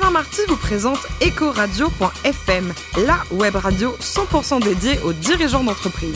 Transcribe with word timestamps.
Alain 0.00 0.10
Marty 0.12 0.42
vous 0.46 0.56
présente 0.56 1.00
Ecoradio.fm, 1.20 2.72
la 3.04 3.18
web 3.32 3.56
radio 3.56 3.96
100% 4.00 4.62
dédiée 4.62 5.00
aux 5.00 5.12
dirigeants 5.12 5.64
d'entreprise. 5.64 6.14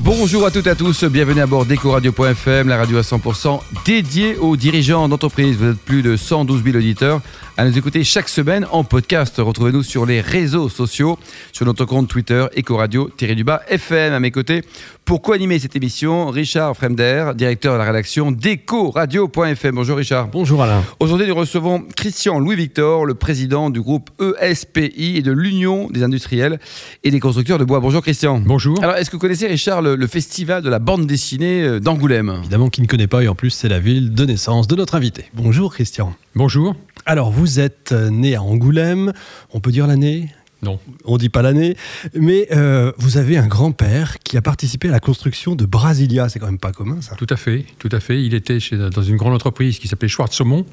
Bonjour 0.00 0.44
à 0.44 0.50
toutes 0.50 0.66
et 0.66 0.70
à 0.70 0.74
tous, 0.74 1.04
bienvenue 1.04 1.40
à 1.40 1.46
bord 1.46 1.64
d'Ecoradio.fm, 1.64 2.68
la 2.68 2.76
radio 2.76 2.98
à 2.98 3.02
100% 3.02 3.60
dédiée 3.84 4.36
aux 4.36 4.56
dirigeants 4.56 5.08
d'entreprise. 5.08 5.56
Vous 5.56 5.70
êtes 5.70 5.78
plus 5.78 6.02
de 6.02 6.16
112 6.16 6.64
000 6.64 6.76
auditeurs 6.78 7.20
à 7.56 7.64
nous 7.64 7.78
écouter 7.78 8.04
chaque 8.04 8.28
semaine 8.28 8.66
en 8.70 8.84
podcast. 8.84 9.36
Retrouvez-nous 9.38 9.82
sur 9.82 10.04
les 10.04 10.20
réseaux 10.20 10.68
sociaux, 10.68 11.18
sur 11.52 11.64
notre 11.64 11.86
compte 11.86 12.06
Twitter 12.06 12.44
Ecoradio-FM. 12.56 14.12
À 14.12 14.20
mes 14.20 14.30
côtés, 14.30 14.62
pour 15.06 15.22
co-animer 15.22 15.58
cette 15.58 15.74
émission, 15.74 16.26
Richard 16.26 16.76
Fremder, 16.76 17.32
directeur 17.34 17.72
de 17.72 17.78
la 17.78 17.84
rédaction 17.84 18.30
d'Ecoradio.fm. 18.30 19.74
Bonjour 19.74 19.96
Richard. 19.96 20.28
Bonjour 20.28 20.62
Alain. 20.62 20.84
Aujourd'hui, 21.00 21.26
nous 21.26 21.34
recevons 21.34 21.82
Christian 21.96 22.38
Louis-Victor, 22.40 23.06
le 23.06 23.14
président 23.14 23.70
du 23.70 23.80
groupe 23.80 24.10
ESPI 24.40 25.16
et 25.16 25.22
de 25.22 25.32
l'Union 25.32 25.88
des 25.90 26.02
industriels 26.02 26.60
et 27.04 27.10
des 27.10 27.20
constructeurs 27.20 27.58
de 27.58 27.64
bois. 27.64 27.80
Bonjour 27.80 28.02
Christian. 28.02 28.38
Bonjour. 28.44 28.78
Alors, 28.82 28.96
est-ce 28.96 29.08
que 29.08 29.16
vous 29.16 29.20
connaissez 29.20 29.46
Richard 29.46 29.80
le, 29.80 29.96
le 29.96 30.06
festival 30.06 30.62
de 30.62 30.68
la 30.68 30.78
bande 30.78 31.06
dessinée 31.06 31.62
euh, 31.62 31.80
d'Angoulême? 31.80 32.34
Évidemment 32.40 32.68
qui 32.68 32.82
ne 32.82 32.86
connaît 32.86 33.06
pas 33.06 33.22
et 33.22 33.28
en 33.28 33.34
plus 33.34 33.50
c'est 33.50 33.68
la 33.68 33.78
ville 33.78 34.12
de 34.12 34.26
naissance 34.26 34.66
de 34.66 34.76
notre 34.76 34.94
invité. 34.94 35.24
Bonjour 35.32 35.72
Christian. 35.72 36.14
Bonjour. 36.36 36.76
Alors 37.06 37.30
vous 37.30 37.60
êtes 37.60 37.92
euh, 37.92 38.10
né 38.10 38.34
à 38.34 38.42
Angoulême, 38.42 39.12
on 39.54 39.60
peut 39.60 39.72
dire 39.72 39.86
l'année? 39.86 40.28
Non. 40.62 40.80
on 41.04 41.18
dit 41.18 41.28
pas 41.28 41.42
l'année, 41.42 41.76
mais 42.14 42.48
euh, 42.50 42.90
vous 42.96 43.18
avez 43.18 43.36
un 43.36 43.46
grand-père 43.46 44.16
qui 44.24 44.38
a 44.38 44.42
participé 44.42 44.88
à 44.88 44.90
la 44.90 45.00
construction 45.00 45.54
de 45.54 45.66
Brasilia, 45.66 46.30
c'est 46.30 46.38
quand 46.38 46.46
même 46.46 46.58
pas 46.58 46.72
commun 46.72 47.02
ça. 47.02 47.14
Tout 47.14 47.26
à 47.28 47.36
fait, 47.36 47.66
tout 47.78 47.90
à 47.92 48.00
fait. 48.00 48.24
Il 48.24 48.32
était 48.34 48.58
chez, 48.58 48.76
dans 48.76 49.02
une 49.02 49.16
grande 49.16 49.34
entreprise 49.34 49.78
qui 49.78 49.86
s'appelait 49.86 50.08
Schwartz 50.08 50.34
Saumon. 50.34 50.64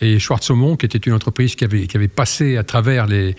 Et 0.00 0.18
Schwartz 0.18 0.46
Saumon, 0.46 0.76
qui 0.76 0.86
était 0.86 0.96
une 0.98 1.12
entreprise 1.12 1.56
qui 1.56 1.64
avait, 1.64 1.86
qui 1.86 1.96
avait 1.98 2.08
passé 2.08 2.56
à 2.56 2.64
travers 2.64 3.06
les, 3.06 3.36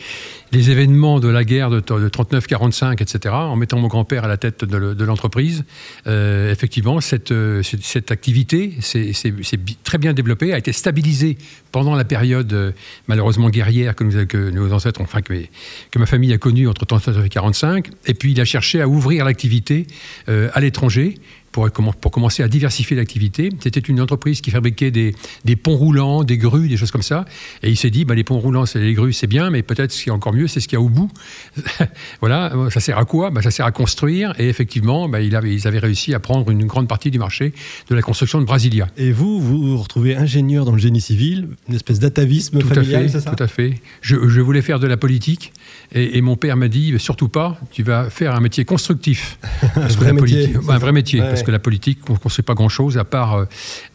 les 0.51 0.69
événements 0.69 1.19
de 1.19 1.27
la 1.27 1.43
guerre 1.43 1.71
de, 1.71 1.79
de 1.79 2.07
39-45, 2.07 3.01
etc., 3.01 3.33
en 3.33 3.55
mettant 3.55 3.79
mon 3.79 3.87
grand-père 3.87 4.23
à 4.25 4.27
la 4.27 4.37
tête 4.37 4.63
de, 4.63 4.77
le- 4.77 4.95
de 4.95 5.03
l'entreprise, 5.03 5.65
euh, 6.05 6.51
effectivement, 6.51 7.01
cette, 7.01 7.33
cette, 7.63 7.83
cette 7.83 8.11
activité 8.11 8.75
s'est 8.79 9.11
très 9.83 9.97
bien 9.97 10.13
développée, 10.13 10.53
a 10.53 10.57
été 10.59 10.71
stabilisée 10.71 11.37
pendant 11.71 11.95
la 11.95 12.05
période 12.05 12.51
euh, 12.53 12.71
malheureusement 13.07 13.49
guerrière 13.49 13.95
que, 13.95 14.49
nos 14.49 14.73
ancêtres, 14.73 15.01
enfin 15.01 15.21
que, 15.21 15.33
que 15.91 15.99
ma 15.99 16.05
famille 16.05 16.33
a 16.33 16.37
connue 16.37 16.67
entre 16.67 16.85
39 16.85 17.25
et 17.25 17.29
45. 17.29 17.89
Et 18.07 18.13
puis 18.13 18.31
il 18.31 18.41
a 18.41 18.45
cherché 18.45 18.81
à 18.81 18.87
ouvrir 18.87 19.25
l'activité 19.25 19.87
euh, 20.27 20.49
à 20.53 20.59
l'étranger 20.59 21.15
pour, 21.59 21.67
commen- 21.67 21.93
pour 21.99 22.11
commencer 22.11 22.41
à 22.43 22.47
diversifier 22.47 22.95
l'activité. 22.95 23.49
C'était 23.59 23.79
une 23.81 23.99
entreprise 23.99 24.39
qui 24.41 24.49
fabriquait 24.51 24.91
des, 24.91 25.13
des 25.45 25.55
ponts 25.55 25.75
roulants, 25.75 26.23
des 26.23 26.37
grues, 26.37 26.69
des 26.69 26.77
choses 26.77 26.91
comme 26.91 27.01
ça. 27.01 27.25
Et 27.63 27.69
il 27.69 27.75
s'est 27.77 27.89
dit, 27.89 28.05
bah, 28.05 28.15
les 28.15 28.23
ponts 28.23 28.39
roulants, 28.39 28.65
c'est 28.65 28.79
les 28.79 28.93
grues, 28.93 29.11
c'est 29.13 29.27
bien, 29.27 29.49
mais 29.49 29.61
peut-être 29.61 29.91
ce 29.91 30.03
qui 30.03 30.09
est 30.09 30.11
encore 30.13 30.33
mieux, 30.33 30.47
c'est 30.47 30.59
ce 30.61 30.67
qu'il 30.67 30.77
y 30.77 30.81
a 30.81 30.81
au 30.81 30.89
bout. 30.89 31.11
voilà, 32.21 32.53
ça 32.69 32.79
sert 32.79 32.97
à 32.97 33.05
quoi? 33.05 33.29
Bah, 33.29 33.41
Ça 33.41 33.51
sert 33.51 33.65
à 33.65 33.71
construire. 33.71 34.33
Et 34.39 34.47
effectivement, 34.49 35.09
bah, 35.09 35.21
il 35.21 35.35
avait, 35.35 35.53
ils 35.53 35.67
avaient 35.67 35.79
réussi 35.79 36.13
à 36.13 36.19
prendre 36.19 36.49
une 36.49 36.65
grande 36.65 36.87
partie 36.87 37.11
du 37.11 37.19
marché 37.19 37.53
de 37.89 37.95
la 37.95 38.01
construction 38.01 38.39
de 38.39 38.45
Brasilia. 38.45 38.87
Et 38.97 39.11
vous, 39.11 39.39
vous 39.41 39.59
vous 39.71 39.77
retrouvez 39.77 40.15
ingénieur 40.15 40.65
dans 40.65 40.71
le 40.73 40.79
génie 40.79 41.01
civil, 41.01 41.49
une 41.67 41.75
espèce 41.75 41.99
d'atavisme 41.99 42.59
Tout 42.59 42.67
à 42.71 42.75
familial, 42.75 43.03
fait, 43.03 43.09
c'est 43.09 43.19
ça? 43.21 43.31
tout 43.31 43.43
à 43.43 43.47
fait. 43.47 43.75
Je, 44.01 44.15
je 44.27 44.41
voulais 44.41 44.61
faire 44.61 44.79
de 44.79 44.87
la 44.87 44.97
politique 44.97 45.51
et, 45.93 46.17
et 46.17 46.21
mon 46.21 46.35
père 46.35 46.55
m'a 46.57 46.67
dit 46.67 46.93
surtout 46.99 47.27
pas, 47.29 47.59
tu 47.71 47.83
vas 47.83 48.09
faire 48.09 48.35
un 48.35 48.39
métier 48.39 48.65
constructif. 48.65 49.37
Que 49.89 49.93
vrai 50.03 50.13
métier, 50.13 50.53
un 50.69 50.77
vrai 50.77 50.91
métier, 50.91 51.19
Ouais, 51.19 51.27
parce 51.27 51.39
ouais. 51.41 51.45
Que 51.49 51.51
la 51.51 51.59
politique, 51.59 51.99
on 52.09 52.13
ne 52.13 52.17
construit 52.19 52.43
pas 52.43 52.53
grand-chose 52.53 52.97
à 52.99 53.03
part 53.03 53.33
euh, 53.35 53.45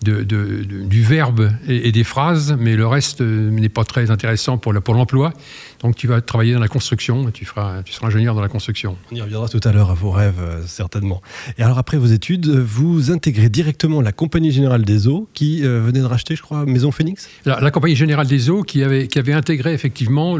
de, 0.03 0.23
de- 0.23 0.65
de- 0.65 0.83
du 0.85 1.03
verbe 1.03 1.51
et, 1.69 1.89
et 1.89 1.93
des 1.93 2.03
phrases, 2.05 2.57
mais 2.59 2.75
le 2.75 2.87
reste 2.87 3.21
euh, 3.21 3.51
n'est 3.51 3.69
pas 3.69 3.85
très 3.85 4.11
intéressant 4.11 4.59
pour 4.59 4.73
le- 4.73 4.81
pour 4.81 4.95
l'emploi. 4.95 5.33
Donc 5.83 5.95
tu 5.95 6.09
vas 6.09 6.21
travailler 6.21 6.53
dans 6.55 6.61
la 6.61 6.69
construction, 6.69 7.31
tu, 7.31 7.45
feras, 7.45 7.83
tu 7.85 7.93
seras 7.93 8.09
ingénieur 8.09 8.35
dans 8.35 8.41
la 8.41 8.49
construction. 8.49 8.97
On 9.13 9.15
y 9.15 9.21
reviendra 9.23 9.49
tout 9.49 9.61
à 9.63 9.71
l'heure 9.73 9.91
à 9.91 9.95
vos 9.95 10.11
rêves, 10.11 10.41
euh, 10.41 10.63
certainement. 10.67 11.23
Et 11.59 11.63
alors, 11.63 11.79
après 11.79 11.97
vos 11.99 12.07
études, 12.07 12.49
vous 12.49 13.11
intégrez 13.13 13.49
directement 13.51 14.01
la 14.01 14.11
Compagnie 14.13 14.51
Générale 14.51 14.85
des 14.85 15.07
Eaux, 15.07 15.29
qui 15.35 15.65
euh, 15.65 15.81
venait 15.81 16.01
de 16.01 16.05
racheter, 16.07 16.35
je 16.35 16.43
crois, 16.43 16.65
Maison 16.67 16.91
Phoenix? 16.91 17.29
La, 17.45 17.61
la 17.61 17.71
Compagnie 17.71 17.97
Générale 17.97 18.27
des 18.27 18.51
Eaux 18.51 18.63
qui 18.63 18.83
avait, 18.83 19.07
qui 19.07 19.19
avait 19.21 19.33
intégré 19.35 19.73
effectivement 19.75 20.37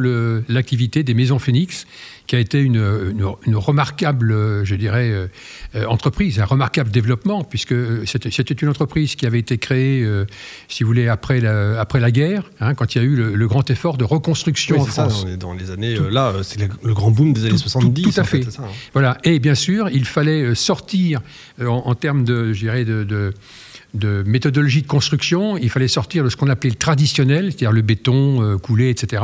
l'activité 0.49 1.03
des 1.05 1.15
maisons 1.15 1.39
Phoenix, 1.39 1.87
qui 2.27 2.37
a 2.37 2.39
été 2.39 2.59
une, 2.61 2.77
une- 3.11 3.27
une 3.47 3.57
remarquable, 3.57 4.33
euh, 4.33 4.65
je 4.65 4.75
dirais, 4.77 5.11
euh, 5.11 5.27
euh, 5.75 5.85
entreprise, 5.87 6.41
un 6.41 6.47
remarquable 6.47 6.91
développement, 6.91 7.45
puisque 7.45 7.75
c'était 8.07 8.55
une 8.55 8.69
entreprise 8.69 9.15
qui 9.15 9.27
avait 9.27 9.39
été 9.41 9.59
créée, 9.59 10.03
euh, 10.03 10.25
si 10.69 10.83
vous 10.85 10.87
voulez, 10.89 11.09
après 11.09 11.41
la, 11.41 11.79
après 11.81 12.01
la 12.01 12.11
guerre, 12.11 12.51
hein, 12.61 12.75
quand 12.75 12.95
il 12.95 12.99
y 12.99 13.01
a 13.03 13.05
eu 13.05 13.15
le, 13.15 13.35
le 13.35 13.47
grand 13.49 13.69
effort 13.71 13.99
de 13.99 14.05
reconstruction 14.05 14.81
en 14.81 14.85
ça, 14.87 15.09
France. 15.09 15.25
on 15.27 15.29
est 15.33 15.37
dans 15.37 15.53
les 15.53 15.71
années. 15.71 15.97
là, 16.11 16.33
c'est 16.43 16.61
le, 16.61 16.69
le 16.83 16.95
grand 16.95 17.11
boom 17.11 17.35
des 17.35 17.43
années 17.43 17.51
Tout- 17.51 17.59
70. 17.59 18.03
tout- 18.03 18.11
tout 18.11 18.21
à 18.21 18.25
fait, 18.25 18.43
ça, 18.51 18.63
hein. 18.63 18.69
Voilà. 18.95 19.19
Et 19.25 19.39
bien 19.39 19.55
sûr, 19.55 19.91
il 19.93 20.07
fallait 20.07 20.55
sortir 20.55 21.21
en, 21.61 21.67
en 21.67 21.95
termes 21.95 22.25
de, 22.25 22.53
je 22.55 22.59
dirais, 22.61 22.85
de, 22.87 23.05
de- 23.05 23.35
de 23.95 24.23
méthodologie 24.27 24.83
de 24.83 24.87
construction, 24.87 25.57
il 25.57 25.71
fallait 25.71 25.89
sortir 25.89 26.25
de 26.25 26.29
ce 26.29 26.37
qu'on 26.37 26.49
appelait 26.49 26.71
le 26.71 26.77
traditionnel, 26.77 27.47
c'est-à-dire 27.47 27.73
le 27.73 27.83
béton 27.83 28.43
euh, 28.43 28.59
coulé, 28.59 28.91
etc., 28.91 29.23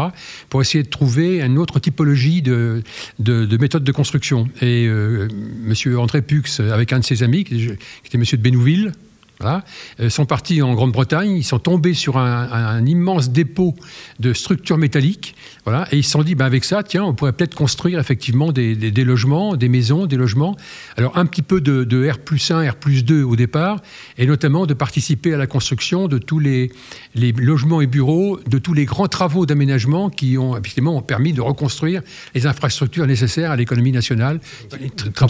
pour 0.49 0.63
essayer 0.63 0.85
de 0.85 0.89
trouver 0.89 1.41
une 1.41 1.59
autre 1.59 1.81
typologie 1.81 2.41
de, 2.41 2.83
de, 3.19 3.45
de 3.45 3.57
méthode 3.57 3.85
de 3.85 3.93
construction. 3.93 4.49
Et 4.63 4.87
euh, 4.87 5.29
Monsieur 5.63 5.99
André 5.99 6.23
Pux, 6.23 6.61
avec 6.61 6.93
un 6.93 7.01
de 7.01 7.05
ses 7.05 7.23
amis, 7.23 7.45
qui 7.45 7.71
était 8.07 8.19
Monsieur 8.19 8.37
de 8.37 8.43
Bénouville, 8.43 8.93
voilà, 9.41 9.65
euh, 10.01 10.11
sont 10.11 10.27
partis 10.27 10.61
en 10.63 10.75
Grande-Bretagne, 10.75 11.37
ils 11.37 11.45
sont 11.45 11.59
tombés 11.59 11.95
sur 11.95 12.19
un, 12.19 12.43
un- 12.53 12.67
un 12.67 12.87
immense 12.87 13.31
dépôt 13.31 13.75
de 14.19 14.33
structures 14.35 14.77
métalliques, 14.79 15.35
voilà, 15.65 15.87
et 15.93 15.97
ils 15.99 16.05
se 16.05 16.11
sont 16.11 16.23
dit, 16.23 16.35
ben 16.35 16.45
avec 16.45 16.65
ça, 16.65 16.83
tiens, 16.83 17.05
on 17.05 17.15
pourrait 17.15 17.33
peut-être 17.33 17.55
construire 17.55 17.99
effectivement 17.99 18.53
des, 18.53 18.75
des- 18.77 18.91
des 18.91 19.05
logements, 19.05 19.57
des 19.57 19.69
maisons, 19.69 20.07
des 20.07 20.17
logements. 20.17 20.57
Alors 20.97 21.17
un 21.17 21.27
petit 21.27 21.43
peu 21.43 21.61
de, 21.61 21.85
de 21.85 22.09
R 22.11 22.19
plus 22.19 22.51
1, 22.51 22.71
R 22.71 22.77
plus 22.77 23.05
2 23.05 23.23
au 23.23 23.37
départ, 23.37 23.81
et 24.19 24.27
notamment 24.27 24.67
de 24.67 24.75
participer 24.75 25.33
à 25.35 25.39
la 25.39 25.47
construction 25.47 26.07
de 26.09 26.19
tous 26.19 26.39
les, 26.39 26.71
les 27.15 27.33
logements 27.33 27.81
et 27.81 27.87
bureaux, 27.87 28.39
de 28.47 28.59
tous 28.59 28.75
les 28.75 28.85
grands 28.85 29.09
travaux 29.09 29.47
d'aménagement 29.47 30.11
qui 30.11 30.37
ont 30.39 30.57
effectivement 30.57 30.97
ont 30.97 31.03
permis 31.03 31.33
de 31.33 31.41
reconstruire 31.41 32.03
les 32.35 32.47
infrastructures 32.47 33.07
nécessaires 33.07 33.51
à 33.51 33.57
l'économie 33.57 33.93
nationale. 33.93 34.41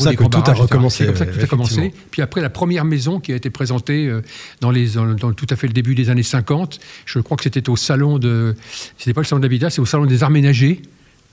Ça 0.01 0.11
que 0.17 0.23
grands 0.23 0.29
tout 0.43 0.51
a 0.51 0.55
recommencé, 0.55 1.05
C'est 1.05 1.07
comme 1.07 1.17
ça 1.17 1.27
que 1.27 1.33
tout 1.39 1.45
a 1.45 1.47
commencé. 1.47 1.95
Puis 2.11 2.23
après, 2.23 2.41
la 2.41 2.51
première 2.51 2.85
maison 2.85 3.21
qui 3.21 3.33
a 3.33 3.37
été 3.37 3.51
présentée 3.51 4.00
euh, 4.07 4.23
dans, 4.61 4.71
les, 4.71 4.89
dans, 4.91 5.15
dans 5.15 5.33
tout 5.33 5.47
à 5.51 5.57
fait 5.57 5.67
le 5.67 5.73
début 5.73 5.95
des 5.95 6.11
années 6.11 6.23
50, 6.23 6.79
je 7.07 7.19
crois 7.21 7.37
que 7.37 7.43
c'était 7.45 7.69
au 7.69 7.77
salon 7.77 8.19
de. 8.19 8.55
C'était 8.99 9.15
pas 9.15 9.21
le 9.21 9.27
salon 9.27 9.41
de 9.41 9.45
l'habitat, 9.45 9.71
c'est 9.71 9.81
au 9.81 9.87
salon 9.87 10.07
des 10.07 10.23
arts 10.23 10.31
ménagers. 10.31 10.83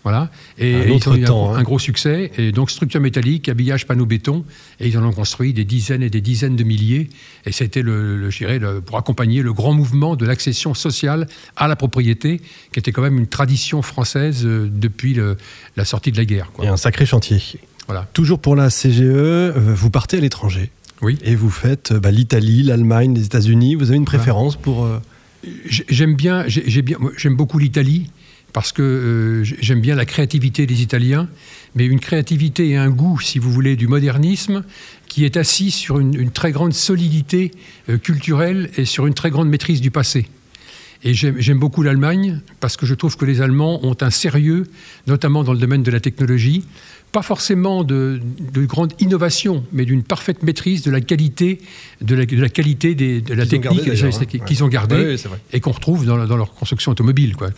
Voilà. 0.04 0.30
Et 0.58 0.74
Un 0.76 0.80
ils 0.86 1.10
ont 1.10 1.16
eu 1.16 1.24
temps, 1.24 1.48
gros- 1.48 1.56
hein. 1.56 1.58
un 1.60 1.64
gros 1.64 1.80
succès. 1.80 2.32
Et 2.38 2.54
donc, 2.54 2.72
structure 2.72 3.02
métallique, 3.02 3.50
habillage 3.50 3.86
panneau 3.88 4.06
béton. 4.06 4.46
Et 4.80 4.88
ils 4.88 4.98
en 4.98 5.04
ont 5.04 5.12
construit 5.12 5.52
des 5.52 5.66
dizaines 5.66 6.02
et 6.02 6.10
des 6.10 6.22
dizaines 6.22 6.56
de 6.56 6.64
milliers. 6.64 7.10
Et 7.46 7.52
c'était, 7.52 7.82
le, 7.82 8.16
le- 8.16 8.30
je 8.30 8.38
dirais, 8.38 8.58
le- 8.58 8.80
pour 8.80 8.98
accompagner 8.98 9.42
le 9.42 9.52
grand 9.52 9.74
mouvement 9.74 10.16
de 10.16 10.26
l'accession 10.26 10.74
sociale 10.74 11.28
à 11.58 11.68
la 11.68 11.76
propriété, 11.76 12.40
qui 12.72 12.80
était 12.80 12.94
quand 12.94 13.02
même 13.02 13.18
une 13.18 13.28
tradition 13.28 13.82
française 13.82 14.46
euh, 14.46 14.70
depuis 14.72 15.14
le- 15.14 15.36
la 15.76 15.84
sortie 15.84 16.14
de 16.14 16.18
la 16.18 16.26
guerre. 16.26 16.52
quoi. 16.54 16.64
Et 16.64 16.70
un 16.70 16.78
sacré 16.78 17.06
chantier. 17.06 17.42
Voilà. 17.88 18.08
Toujours 18.14 18.40
pour 18.40 18.56
la 18.56 18.70
CGE, 18.70 19.02
euh, 19.02 19.52
vous 19.58 19.90
partez 19.90 20.18
à 20.18 20.20
l'étranger. 20.22 20.70
Oui. 21.02 21.18
Et 21.24 21.36
vous 21.36 21.50
faites 21.50 21.92
euh, 21.92 22.00
bah, 22.00 22.12
l'Italie, 22.12 22.64
l'Allemagne, 22.64 23.14
les 23.14 23.26
États-Unis. 23.26 23.76
Vous 23.76 23.90
avez 23.90 23.98
une 23.98 24.06
préférence 24.06 24.56
pour. 24.56 24.86
euh, 24.86 25.00
J'ai- 25.68 25.86
J'aime 25.90 26.16
bien, 26.16 26.46
j'aime 26.48 27.36
beaucoup 27.36 27.60
l'Italie 27.60 28.10
parce 28.54 28.72
que 28.72 28.82
euh, 28.82 29.44
j'ai- 29.44 29.58
j'aime 29.62 29.82
bien 29.82 29.96
la 29.96 30.06
créativité 30.06 30.66
des 30.66 30.82
Italiens, 30.82 31.30
mais 31.76 31.86
une 31.86 32.00
créativité 32.00 32.70
et 32.70 32.78
un 32.78 32.90
goût, 32.90 33.20
si 33.20 33.38
vous 33.40 33.52
voulez, 33.52 33.76
du 33.76 33.88
modernisme 33.88 34.64
qui 35.08 35.26
est 35.26 35.38
assis 35.38 35.70
sur 35.72 36.00
une, 36.00 36.16
une 36.16 36.32
très 36.32 36.52
grande 36.52 36.74
solidité 36.74 37.52
euh, 37.90 37.98
culturelle 37.98 38.72
et 38.78 38.86
sur 38.86 39.06
une 39.06 39.14
très 39.14 39.30
grande 39.30 39.48
maîtrise 39.50 39.80
du 39.80 39.92
passé. 39.92 40.28
Et 41.08 41.14
j'aime 41.14 41.58
beaucoup 41.60 41.84
l'Allemagne 41.84 42.42
parce 42.60 42.76
que 42.76 42.86
je 42.86 42.94
trouve 42.94 43.16
que 43.16 43.24
les 43.24 43.40
Allemands 43.42 43.80
ont 43.86 43.96
un 44.02 44.10
sérieux, 44.10 44.64
notamment 45.08 45.44
dans 45.46 45.54
le 45.54 45.60
domaine 45.60 45.82
de 45.82 45.90
la 45.92 46.02
technologie, 46.02 46.66
pas 47.14 47.22
forcément 47.22 47.86
de, 47.86 48.20
de 48.54 48.66
grande 48.66 48.92
innovation, 49.00 49.64
mais 49.72 49.86
d'une 49.86 50.04
parfaite 50.04 50.44
maîtrise 50.44 50.82
de 50.82 50.92
la 50.92 51.00
qualité, 51.00 51.62
de 52.02 52.14
la, 52.14 52.26
de 52.26 52.36
la 52.42 52.50
qualité 52.50 52.94
des- 52.94 53.22
de 53.22 53.34
la 53.34 53.46
technique 53.46 53.88
hein. 53.88 54.40
qu'ils 54.46 54.64
ont 54.66 54.68
gardé 54.68 54.96
Ouais, 54.96 55.06
ouais, 55.06 55.18
c'est 55.18 55.30
vrai. 55.30 55.40
et 55.54 55.62
qu'on 55.62 55.72
retrouve 55.72 56.06
dans, 56.06 56.26
dans 56.26 56.36
leur 56.36 56.54
construction 56.54 56.92
automobile, 56.92 57.38
quoi, 57.38 57.52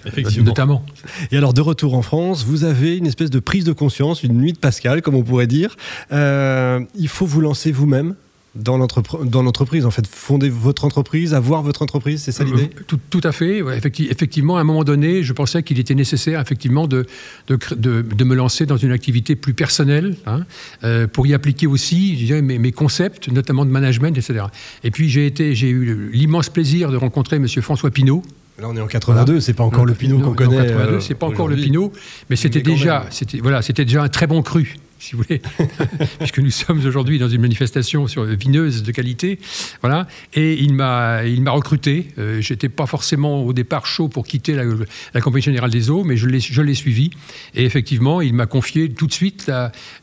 notamment. 0.44 0.86
Et 1.31 1.38
alors, 1.38 1.56
de 1.56 1.62
retour 1.62 1.95
en 1.95 2.04
France, 2.04 2.45
vous 2.45 2.63
avez 2.66 2.98
une 2.98 3.07
espèce 3.07 3.31
de 3.31 3.40
prise 3.40 3.63
de 3.63 3.74
conscience, 3.74 4.22
une 4.22 4.34
nuit 4.38 4.54
de 4.54 4.60
Pascal, 4.60 5.02
comme 5.02 5.16
on 5.16 5.24
pourrait 5.24 5.48
dire. 5.48 5.75
Euh, 6.12 6.81
il 6.95 7.07
faut 7.07 7.25
vous 7.25 7.42
lancer 7.42 7.72
vous-même 7.72 8.13
dans 8.56 8.78
l'entreprise, 8.78 9.86
en 9.86 9.92
fait. 9.92 10.06
Fonder 10.07 10.50
votre 10.50 10.86
entreprise, 10.86 11.34
avoir 11.34 11.62
votre 11.62 11.81
entreprise, 11.81 12.24
c'est 12.24 12.31
ça 12.31 12.44
l'idée? 12.44 12.63
Euh, 12.75 12.84
tout, 12.88 13.00
tout 13.10 13.22
à 13.24 13.31
fait. 13.31 13.62
ouais, 13.62 13.78
effectivement, 13.78 14.57
à 14.57 14.62
un 14.62 14.63
moment 14.63 14.84
donné, 14.84 15.22
je 15.24 15.34
pensais 15.34 15.62
qu'il 15.63 15.80
était 15.80 15.96
nécessaire, 15.96 16.42
effectivement, 16.42 16.88
de, 16.88 17.06
de, 17.48 17.57
de- 17.75 18.01
de 18.01 18.24
me 18.24 18.36
lancer 18.36 18.66
dans 18.66 18.78
une 18.78 18.92
activité 18.92 19.36
plus 19.36 19.54
personnelle, 19.54 20.16
hein, 20.25 20.46
euh, 20.84 21.06
pour 21.07 21.28
y 21.28 21.34
appliquer 21.34 21.68
aussi 21.68 22.18
je 22.19 22.25
dirais, 22.25 22.42
mes, 22.42 22.57
mes 22.57 22.72
concepts, 22.72 23.31
notamment 23.31 23.66
de 23.66 23.72
management, 23.72 24.18
etc. 24.18 24.46
Et 24.84 24.92
puis, 24.92 25.10
j'ai 25.10 25.30
eu 25.69 26.10
l'immense 26.12 26.50
plaisir 26.50 26.92
de 26.92 26.98
rencontrer 26.98 27.36
M. 27.38 27.48
François 27.62 27.92
Pinault, 27.92 28.24
Là, 28.60 28.68
on 28.69 28.75
est 28.75 28.81
en 28.81 28.88
82, 28.88 29.40
c'est 29.40 29.54
pas 29.54 29.63
encore 29.63 29.86
le 29.86 29.94
Pinot 29.94 30.19
qu'on 30.19 30.34
connaît. 30.34 30.57
82, 30.57 30.94
euh, 30.95 31.00
c'est 31.00 31.13
pas 31.16 31.28
encore 31.28 31.48
le 31.48 31.56
Pinot, 31.56 31.94
mais 32.30 32.36
c'était 32.36 32.62
déjà, 32.62 33.06
c'était 33.10 33.38
voilà, 33.40 33.62
c'était 33.62 33.86
déjà 33.86 34.04
un 34.04 34.10
très 34.10 34.28
bon 34.28 34.42
cru 34.42 34.75
si 35.00 35.16
vous 35.16 35.24
voulez, 35.24 35.42
puisque 36.19 36.40
nous 36.40 36.51
sommes 36.51 36.86
aujourd'hui 36.86 37.19
dans 37.19 37.30
une 37.30 37.42
manifestation 37.42 38.07
sur 38.07 38.25
vineuse 38.25 38.84
de 38.84 38.92
qualité, 38.92 39.40
voilà. 39.81 40.07
Et 40.34 40.54
il 40.62 40.74
m'a, 40.74 41.22
recruté. 41.48 42.07
Euh, 42.18 42.42
j'étais 42.42 42.69
pas 42.69 42.86
forcément 42.86 43.44
au 43.44 43.54
départ 43.54 43.86
chaud 43.86 44.10
pour 44.10 44.28
quitter 44.28 44.54
la, 44.54 45.22
compagnie 45.22 45.44
générale 45.44 45.72
des 45.72 45.90
eaux, 45.90 46.04
mais 46.04 46.18
je 46.18 46.28
l'ai, 46.28 46.74
suivi. 46.75 47.12
Et 47.56 47.66
effectivement, 47.66 48.22
il 48.22 48.34
m'a 48.34 48.46
confié 48.46 48.92
tout 48.92 49.07
de 49.07 49.13
suite 49.13 49.51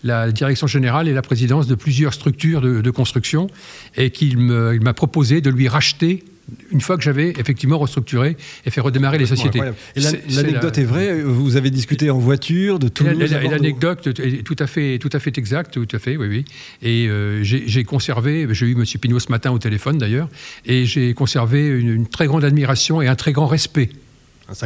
la, 0.02 0.32
direction 0.32 0.66
générale 0.66 1.08
et 1.08 1.12
la 1.12 1.22
présidence 1.22 1.66
de 1.66 1.75
plusieurs 1.75 2.14
structures 2.14 2.60
de, 2.60 2.81
de 2.81 2.90
construction, 2.90 3.49
et 3.96 4.10
qu'il 4.10 4.32
il 4.37 4.81
m'a 4.81 4.94
proposé 4.94 5.40
de 5.40 5.50
lui 5.50 5.69
racheter 5.69 6.25
une 6.70 6.81
fois 6.81 6.96
que 6.96 7.02
j'avais 7.02 7.31
effectivement 7.31 7.78
restructuré 7.78 8.37
et 8.64 8.70
fait 8.70 8.81
redémarrer 8.81 9.19
les 9.19 9.26
sociétés. 9.26 9.60
L'anecdote 9.96 10.78
est, 10.78 10.84
vraie, 10.84 11.22
vous 11.22 11.56
avez 11.56 11.70
discuté 11.70 12.10
en 12.10 12.19
voiture 12.19 12.78
de 12.78 12.88
tout 12.88 13.04
Et 13.06 13.14
l'anecdote 13.14 14.06
est 14.06 14.43
tout 14.44 14.56
à 14.58 14.66
fait, 14.66 14.98
tout 14.98 15.10
à 15.12 15.19
fait 15.19 15.37
exacte, 15.38 15.75
tout 15.75 15.96
à 15.96 15.98
fait, 15.98 16.16
oui, 16.16 16.26
oui. 16.28 16.44
Et 16.82 17.08
euh, 17.08 17.43
j'ai 17.43 17.84
conservé, 17.84 18.46
j'ai 18.50 18.66
eu 18.66 18.72
M. 18.72 18.84
Pignot 19.00 19.19
ce 19.19 19.31
matin 19.31 19.50
au 19.50 19.58
téléphone 19.58 19.98
d'ailleurs, 19.98 20.28
et 20.64 20.87
j'ai 20.87 21.14
conservé 21.14 21.66
une, 21.66 22.06
très 22.06 22.26
grande 22.26 22.44
admiration 22.44 23.02
et 23.02 23.08
un 23.08 23.16
très 23.16 23.32
grand 23.32 23.46
respect 23.46 23.90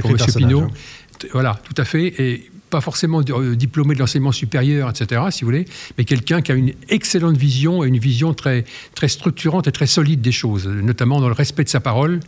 pour 0.01 0.11
M. 0.11 0.17
Pignot. 0.37 0.61
Hein. 0.63 0.71
Voilà, 1.33 1.61
tout 1.65 1.81
à 1.81 1.85
fait. 1.85 2.15
Et 2.19 2.51
pas 2.71 2.81
forcément 2.81 3.21
euh, 3.29 3.57
diplômé 3.57 3.95
de 3.95 3.99
l'enseignement 3.99 4.33
supérieur, 4.33 4.89
etc., 4.89 5.23
si 5.31 5.43
vous 5.43 5.49
voulez, 5.49 5.67
mais 5.99 6.05
quelqu'un 6.05 6.41
qui 6.41 6.53
a 6.53 6.55
une 6.55 6.73
excellente 6.89 7.37
vision 7.37 7.85
et 7.85 7.89
une 7.89 7.99
vision 7.99 8.33
très, 8.33 8.65
très 8.95 9.09
structurante 9.09 9.69
et 9.69 9.73
très 9.73 9.87
solide 9.87 10.21
des 10.21 10.33
choses, 10.33 10.67
notamment 10.67 11.21
dans 11.21 11.29
le 11.29 11.35
respect 11.35 11.65
de 11.65 11.69
sa 11.69 11.81
parole 11.81 12.21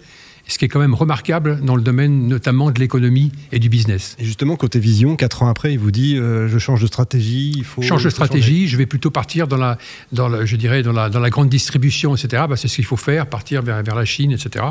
ce 0.49 0.59
qui 0.59 0.65
est 0.65 0.69
quand 0.69 0.81
même 0.81 0.95
remarquable 0.95 1.61
dans 1.63 1.77
le 1.77 1.83
domaine 1.83 2.27
notamment 2.27 2.71
de 2.71 2.81
l'économie 2.81 3.33
et 3.53 3.59
du 3.59 3.69
business. 3.69 4.17
Et 4.19 4.25
justement, 4.25 4.57
côté 4.57 4.79
vision, 4.79 5.17
quatre 5.17 5.43
ans 5.43 5.49
après, 5.49 5.73
il 5.73 5.79
vous 5.79 5.91
dit 5.91 6.17
euh, 6.17 6.49
je 6.49 6.59
change 6.59 6.83
de 6.83 6.87
stratégie, 6.87 7.53
il 7.57 7.65
faut. 7.65 7.83
Change 7.83 8.05
de 8.05 8.11
stratégie, 8.11 8.69
je 8.69 8.77
vais 8.77 8.87
plutôt 8.87 9.11
partir 9.11 9.47
dans 9.47 9.57
la, 9.57 9.79
dans 10.13 10.45
je 10.45 10.57
dirais, 10.57 10.83
dans 10.83 10.93
la, 10.93 11.09
dans 11.11 11.21
la 11.21 11.31
grande 11.31 11.49
distribution, 11.49 12.15
etc. 12.17 12.45
Bah, 12.49 12.57
c'est 12.57 12.69
ce 12.69 12.77
qu'il 12.77 12.85
faut 12.85 12.97
faire, 12.97 13.27
partir 13.27 13.63
vers, 13.63 13.83
vers 13.83 13.95
la 13.95 14.05
Chine, 14.05 14.33
etc. 14.33 14.65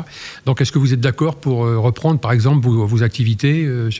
Donc, 0.46 0.60
est-ce 0.60 0.72
que 0.72 0.78
vous 0.78 0.92
êtes 0.92 1.00
d'accord 1.00 1.36
pour 1.36 1.64
euh, 1.64 1.78
reprendre, 1.78 2.20
par 2.20 2.32
exemple, 2.32 2.64
vos, 2.66 2.86
vos 2.86 3.02
activités, 3.02 3.64
euh, 3.64 3.90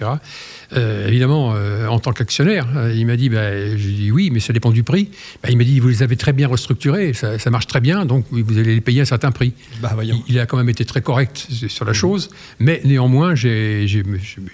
euh 0.72 1.08
Évidemment, 1.08 1.54
en 1.88 1.98
tant 1.98 2.12
qu'actionnaire, 2.12 2.66
il 2.94 3.06
m'a 3.06 3.16
dit 3.16 3.28
bah, 3.28 3.76
je 3.76 3.88
dis 3.88 4.10
oui, 4.10 4.30
mais 4.30 4.40
ça 4.40 4.52
dépend 4.52 4.70
du 4.70 4.82
prix. 4.82 5.10
Bah, 5.42 5.48
il 5.50 5.58
m'a 5.58 5.64
dit 5.64 5.80
vous 5.80 5.88
les 5.88 6.02
avez 6.02 6.16
très 6.16 6.32
bien 6.32 6.48
restructurés, 6.48 7.12
ça, 7.12 7.38
ça, 7.38 7.50
marche 7.50 7.66
très 7.66 7.80
bien, 7.80 8.04
donc 8.04 8.24
vous 8.30 8.58
allez 8.58 8.74
les 8.74 8.80
payer 8.80 9.00
à 9.00 9.02
un 9.02 9.06
certain 9.06 9.30
prix. 9.30 9.52
Bah, 9.80 9.96
il, 10.02 10.22
il, 10.28 10.38
a 10.38 10.46
quand 10.46 10.56
même 10.56 10.68
été 10.68 10.84
très 10.84 11.02
correct 11.02 11.46
sur 11.72 11.84
la 11.84 11.92
chose, 11.92 12.30
mais 12.58 12.80
néanmoins, 12.84 13.34
j'ai 13.34 13.86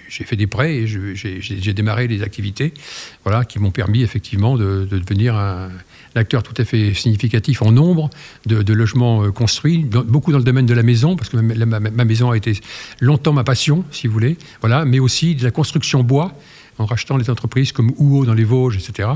fait 0.09 0.35
des 0.35 0.47
prêts 0.47 0.77
et 0.77 0.87
j'ai 0.87 1.73
démarré 1.73 2.07
les 2.07 2.23
activités 2.23 2.73
voilà, 3.23 3.45
qui 3.45 3.59
m'ont 3.59 3.71
permis 3.71 4.01
effectivement 4.01 4.57
de, 4.57 4.87
devenir 4.89 5.35
un, 5.35 5.69
acteur 6.15 6.43
tout 6.43 6.53
à 6.57 6.65
fait 6.65 6.93
significatif 6.93 7.61
en 7.61 7.71
nombre 7.71 8.09
de, 8.45 8.73
logements 8.73 9.23
euh, 9.23 9.31
construits, 9.31 9.79
beaucoup 9.83 10.31
dans 10.31 10.37
le 10.37 10.43
domaine 10.43 10.65
de 10.65 10.73
la 10.73 10.83
maison, 10.83 11.15
parce 11.15 11.29
que 11.29 11.37
ma, 11.37 12.05
maison 12.05 12.31
a 12.31 12.37
été 12.37 12.59
longtemps 12.99 13.31
ma 13.31 13.43
passion, 13.43 13.85
si 13.91 14.07
vous 14.07 14.13
voulez, 14.13 14.37
voilà, 14.61 14.85
mais 14.85 14.99
aussi 14.99 15.35
de 15.35 15.43
la 15.43 15.51
construction 15.51 16.03
bois 16.03 16.33
en 16.79 16.85
rachetant 16.85 17.17
des 17.17 17.29
entreprises 17.29 17.71
comme 17.71 17.91
Ouo 17.97 18.25
dans 18.25 18.33
les 18.33 18.43
Vosges, 18.43 18.77
etc. 18.77 19.09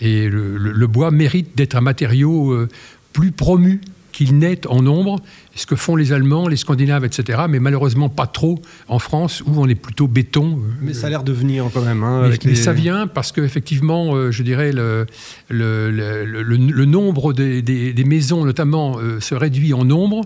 Et 0.00 0.28
le, 0.28 0.86
bois 0.86 1.10
mérite 1.10 1.56
d'être 1.56 1.76
un 1.76 1.80
matériau 1.80 2.52
euh, 2.52 2.68
plus 3.12 3.32
promu 3.32 3.80
qu'il 4.12 4.38
n'est 4.38 4.66
en 4.66 4.82
nombre, 4.82 5.20
ce 5.54 5.66
que 5.66 5.76
font 5.76 5.96
les 5.96 6.12
Allemands, 6.12 6.48
les 6.48 6.56
Scandinaves, 6.56 7.04
etc., 7.04 7.42
mais 7.48 7.58
malheureusement 7.58 8.08
pas 8.08 8.26
trop 8.26 8.60
en 8.88 8.98
France, 8.98 9.42
où 9.46 9.52
on 9.56 9.68
est 9.68 9.74
plutôt 9.74 10.06
béton. 10.06 10.58
Mais 10.80 10.94
ça 10.94 11.08
a 11.08 11.10
l'air 11.10 11.24
de 11.24 11.32
venir 11.32 11.68
quand 11.72 11.82
même. 11.82 12.04
Hein, 12.04 12.30
mais, 12.44 12.54
ça 12.54 12.72
vient 12.72 13.06
parce 13.06 13.32
qu'effectivement, 13.32 14.14
euh, 14.14 14.30
je 14.30 14.42
dirais, 14.42 14.72
le, 14.72 15.06
le, 15.48 15.90
le, 15.90 16.84
nombre 16.84 17.32
des, 17.32 17.62
des, 17.62 18.04
maisons, 18.04 18.44
notamment, 18.44 18.98
euh, 18.98 19.20
se 19.20 19.34
réduit 19.34 19.74
en 19.74 19.84
nombre. 19.84 20.22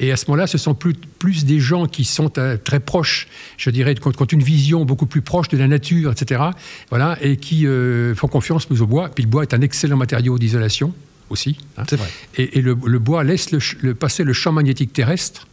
Et 0.00 0.10
à 0.10 0.16
ce 0.16 0.26
moment-là, 0.28 0.46
ce 0.46 0.58
sont 0.58 0.74
plus, 0.74 0.94
plus 0.94 1.44
des 1.44 1.60
gens 1.60 1.86
qui 1.86 2.04
sont 2.04 2.38
euh, 2.38 2.56
très 2.56 2.80
proches, 2.80 3.28
je 3.56 3.70
dirais, 3.70 3.94
qui 3.94 4.06
ont 4.06 4.24
une 4.24 4.42
vision 4.42 4.84
beaucoup 4.84 5.06
plus 5.06 5.22
proche 5.22 5.48
de 5.48 5.56
la 5.56 5.68
nature, 5.68 6.12
etc., 6.12 6.42
voilà, 6.90 7.16
et 7.20 7.36
qui 7.36 7.66
font 8.14 8.28
confiance 8.28 8.66
plus 8.66 8.82
au 8.82 8.86
bois. 8.86 9.08
Puis 9.08 9.24
le 9.24 9.30
bois 9.30 9.42
est 9.42 9.54
un 9.54 9.60
excellent 9.60 9.96
matériau 9.96 10.38
d'isolation 10.38 10.92
aussi. 11.30 11.56
Hein. 11.76 11.84
C'est 11.88 11.96
vrai. 11.96 12.08
Et, 12.36 12.60
le, 12.60 12.74
bois 12.74 13.24
laisse 13.24 13.50
le, 13.50 13.94
passer 13.94 14.24
le 14.24 14.32
champ 14.32 14.52
magnétique 14.52 14.92
terrestre, 14.92 15.46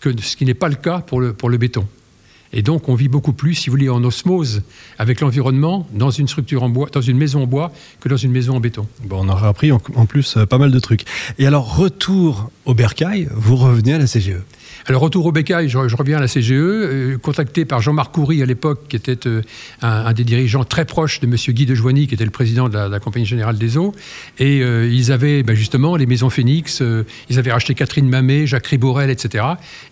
que, 0.00 0.10
ce 0.20 0.36
qui 0.36 0.44
n'est 0.44 0.54
pas 0.54 0.68
le 0.68 0.76
cas 0.76 1.00
pour 1.00 1.20
le, 1.20 1.32
pour 1.32 1.48
le 1.48 1.58
béton. 1.58 1.86
Et 2.52 2.62
donc, 2.62 2.88
on 2.88 2.94
vit 2.94 3.08
beaucoup 3.08 3.32
plus, 3.32 3.54
si 3.54 3.68
vous 3.68 3.72
voulez, 3.72 3.88
en 3.88 4.02
osmose 4.04 4.62
avec 4.98 5.20
l'environnement 5.20 5.86
dans 5.92 6.10
une 6.10 6.28
structure 6.28 6.62
en 6.62 6.68
bois, 6.68 6.88
dans 6.92 7.00
une 7.00 7.18
maison 7.18 7.42
en 7.42 7.46
bois, 7.46 7.72
que 8.00 8.08
dans 8.08 8.16
une 8.16 8.30
maison 8.30 8.56
en 8.56 8.60
béton. 8.60 8.86
Bon, 9.04 9.24
on 9.24 9.28
aura 9.28 9.48
appris 9.48 9.72
en, 9.72 9.78
plus 9.78 10.36
euh, 10.36 10.46
pas 10.46 10.58
mal 10.58 10.70
de 10.70 10.78
trucs. 10.78 11.04
Et 11.38 11.46
alors, 11.46 11.76
retour 11.76 12.50
au 12.66 12.74
bercail, 12.74 13.28
vous 13.32 13.56
revenez 13.56 13.94
à 13.94 13.98
la 13.98 14.06
CGE. 14.06 14.42
Alors, 14.88 15.02
retour 15.02 15.26
au 15.26 15.32
bécail, 15.32 15.68
je, 15.68 15.78
reviens 15.78 16.18
à 16.18 16.20
la 16.20 16.28
CGE, 16.28 16.52
euh, 16.52 17.18
contacté 17.18 17.64
par 17.64 17.80
Jean-Marc 17.80 18.14
Coury 18.14 18.42
à 18.42 18.46
l'époque, 18.46 18.86
qui 18.88 18.96
était 18.96 19.26
euh, 19.26 19.42
un, 19.82 20.12
des 20.12 20.22
dirigeants 20.22 20.64
très 20.64 20.84
proches 20.84 21.18
de 21.20 21.26
M. 21.26 21.34
Guy 21.34 21.66
de 21.66 21.74
Joigny, 21.74 22.06
qui 22.06 22.14
était 22.14 22.24
le 22.24 22.30
président 22.30 22.68
de 22.68 22.76
la, 22.76 23.00
Compagnie 23.00 23.26
Générale 23.26 23.58
des 23.58 23.76
Eaux. 23.76 23.92
Et 24.38 24.62
euh, 24.62 24.88
ils 24.88 25.10
avaient 25.10 25.42
ben, 25.42 25.56
justement 25.56 25.96
les 25.96 26.06
maisons 26.06 26.30
Phoenix, 26.30 26.82
ils 27.30 27.38
avaient 27.38 27.52
racheté 27.52 27.74
Catherine 27.74 28.08
Mamet, 28.08 28.46
Jacques 28.46 28.66
Riborel, 28.66 29.10
etc. 29.10 29.44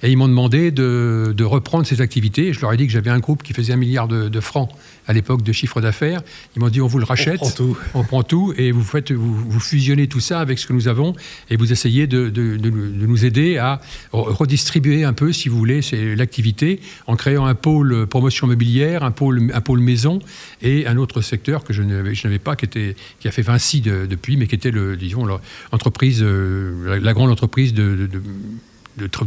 Et 0.02 0.10
ils 0.10 0.16
m'ont 0.16 0.28
demandé 0.28 0.70
de, 0.70 1.44
reprendre 1.44 1.86
ces 1.86 2.00
activités. 2.00 2.52
je 2.52 2.60
leur 2.60 2.72
ai 2.72 2.76
dit 2.76 2.86
que 2.86 2.92
j'avais 2.92 3.10
un 3.10 3.18
groupe 3.18 3.42
qui 3.42 3.52
faisait 3.52 3.72
un 3.72 3.76
milliard 3.76 4.08
de 4.08 4.40
francs 4.40 4.70
à 5.06 5.12
l'époque 5.12 5.42
de 5.42 5.52
chiffre 5.52 5.80
d'affaires. 5.80 6.22
Ils 6.56 6.60
m'ont 6.60 6.68
dit 6.68 6.80
on 6.80 6.86
vous 6.86 6.98
le 6.98 7.04
rachète, 7.04 7.40
on 7.42 7.46
prend 7.46 7.50
tout, 7.50 7.78
on 7.94 8.04
prend 8.04 8.22
tout 8.22 8.54
et 8.56 8.72
vous, 8.72 8.82
faites, 8.82 9.12
vous, 9.12 9.60
fusionnez 9.60 10.06
tout 10.08 10.20
ça 10.20 10.40
avec 10.40 10.58
ce 10.58 10.66
que 10.66 10.72
nous 10.72 10.88
avons 10.88 11.14
et 11.50 11.56
vous 11.56 11.72
essayez 11.72 12.06
de, 12.06 12.30
nous 12.70 13.24
aider 13.24 13.58
à 13.58 13.80
redistribuer 14.12 15.04
un 15.04 15.12
peu, 15.12 15.32
si 15.32 15.48
vous 15.48 15.58
voulez, 15.58 15.80
l'activité 16.16 16.80
en 17.06 17.16
créant 17.16 17.46
un 17.46 17.54
pôle 17.54 18.06
promotion 18.06 18.46
mobilière, 18.46 19.02
un 19.02 19.10
pôle, 19.10 19.50
un 19.52 19.60
pôle 19.60 19.80
maison 19.80 20.18
et 20.62 20.86
un 20.86 20.96
autre 20.96 21.20
secteur 21.20 21.64
que 21.64 21.72
je 21.72 21.82
n'avais 21.82 22.38
pas, 22.38 22.56
qui, 22.56 22.64
était, 22.64 22.96
qui 23.20 23.28
a 23.28 23.30
fait 23.30 23.42
Vinci 23.42 23.80
depuis, 23.80 24.36
mais 24.36 24.46
qui 24.46 24.54
était, 24.54 24.70
le, 24.70 24.96
disons, 24.96 25.26
l'entreprise, 25.72 26.20
euh, 26.22 26.98
la, 27.00 27.12
grande 27.12 27.30
entreprise 27.30 27.74
de 27.74 28.08
de 28.10 28.20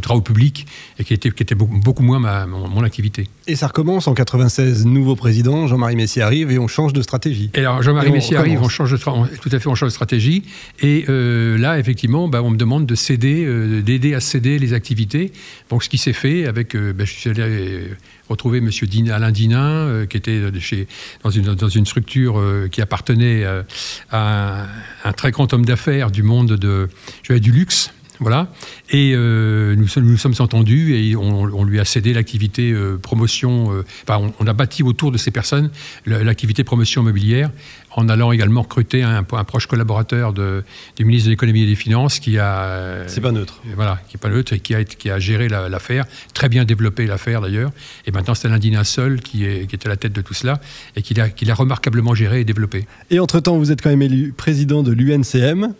travaux 0.00 0.20
publics 0.20 0.66
et 0.98 1.04
qui 1.04 1.14
était, 1.14 1.30
qui 1.30 1.42
était 1.42 1.54
beaucoup, 1.54 2.02
moins 2.02 2.18
ma, 2.18 2.46
mon, 2.46 2.82
activité. 2.82 3.28
Et 3.46 3.56
ça 3.56 3.66
recommence 3.66 4.06
en 4.08 4.14
96, 4.14 4.86
nouveau 4.86 5.16
président, 5.16 5.66
Jean-Marie 5.66 5.96
Messier 5.96 6.22
arrive 6.22 6.50
et 6.50 6.58
on 6.58 6.68
change 6.68 6.92
de 6.92 7.02
stratégie. 7.02 7.50
Et 7.54 7.60
alors 7.60 7.82
Jean-Marie 7.82 8.12
Messier 8.12 8.36
arrive, 8.36 8.60
on 8.62 8.68
change 8.68 8.92
de, 8.92 8.96
tout 8.96 9.50
à 9.52 9.58
fait, 9.58 9.68
on 9.68 9.74
change 9.74 9.88
de 9.88 9.94
stratégie. 9.94 10.44
Et 10.80 11.04
euh, 11.08 11.58
là, 11.58 11.78
effectivement, 11.78 12.28
bah, 12.28 12.42
on 12.42 12.50
me 12.50 12.56
demande 12.56 12.86
de 12.86 12.94
céder, 12.94 13.44
euh, 13.44 13.82
d'aider 13.82 14.14
à 14.14 14.20
céder 14.20 14.58
les 14.58 14.72
activités. 14.72 15.32
Donc 15.70 15.82
ce 15.82 15.88
qui 15.88 15.98
s'est 15.98 16.12
fait 16.12 16.46
avec, 16.46 16.74
euh, 16.74 16.92
bah, 16.92 17.04
je 17.04 17.12
suis 17.12 17.30
allé 17.30 17.88
retrouver 18.28 18.58
M. 18.58 18.70
Alain 19.10 19.30
Dinin, 19.30 20.04
qui 20.06 20.18
était 20.18 20.38
chez, 20.60 20.86
dans, 21.24 21.30
une, 21.30 21.54
dans 21.54 21.68
une 21.68 21.86
structure 21.86 22.38
qui 22.70 22.82
appartenait 22.82 23.46
à 23.46 23.64
un, 24.12 24.66
un, 25.04 25.12
très 25.14 25.30
grand 25.30 25.50
homme 25.54 25.64
d'affaires 25.64 26.10
du 26.10 26.22
monde 26.22 26.52
de, 26.52 26.90
du 27.30 27.52
luxe 27.52 27.90
voilà. 28.20 28.48
Et 28.90 29.12
euh, 29.14 29.76
nous, 29.76 29.86
nous 30.02 30.16
sommes 30.16 30.34
entendus 30.38 30.96
et 30.96 31.16
on, 31.16 31.64
lui 31.64 31.80
a 31.80 31.84
cédé 31.84 32.12
l'activité 32.12 32.72
euh, 32.72 32.96
promotion. 32.96 33.72
Euh, 33.72 33.84
enfin, 34.08 34.32
on, 34.38 34.46
a 34.46 34.52
bâti 34.52 34.82
autour 34.82 35.12
de 35.12 35.18
ces 35.18 35.30
personnes 35.30 35.70
l'activité 36.06 36.64
promotion 36.64 37.02
immobilière 37.02 37.50
en 37.92 38.08
allant 38.08 38.32
également 38.32 38.62
recruter 38.62 39.02
un, 39.02 39.24
un 39.30 39.44
proche 39.44 39.66
collaborateur 39.66 40.32
de, 40.32 40.62
du 40.96 41.04
ministre 41.04 41.26
de 41.26 41.32
l'économie 41.32 41.62
et 41.62 41.66
des 41.66 41.74
finances 41.74 42.18
qui 42.18 42.38
a. 42.38 43.04
C'est 43.06 43.20
pas 43.20 43.32
neutre. 43.32 43.60
Voilà, 43.74 44.00
qui 44.08 44.16
est 44.16 44.20
pas 44.20 44.28
neutre 44.28 44.52
et 44.52 44.60
qui 44.60 44.74
a, 44.74 44.84
qui 44.84 45.10
a 45.10 45.18
géré 45.18 45.48
l'affaire, 45.48 46.04
très 46.34 46.48
bien 46.48 46.64
développé 46.64 47.06
l'affaire 47.06 47.40
d'ailleurs. 47.40 47.70
Et 48.06 48.10
maintenant, 48.10 48.34
c'est 48.34 48.48
Alain 48.48 48.84
seul 48.84 49.20
qui 49.20 49.44
est, 49.44 49.66
qui 49.68 49.76
est 49.76 49.86
à 49.86 49.88
la 49.88 49.96
tête 49.96 50.12
de 50.12 50.20
tout 50.20 50.34
cela 50.34 50.60
et 50.96 51.02
qui 51.02 51.14
l'a 51.14 51.28
qui 51.30 51.50
remarquablement 51.50 52.14
géré 52.14 52.40
et 52.40 52.44
développé. 52.44 52.86
Et 53.10 53.20
entre-temps, 53.20 53.58
vous 53.58 53.72
êtes 53.72 53.82
quand 53.82 53.90
même 53.90 54.02
élu 54.02 54.32
président 54.36 54.82
de 54.82 54.92
l'UNCM. 54.92 55.74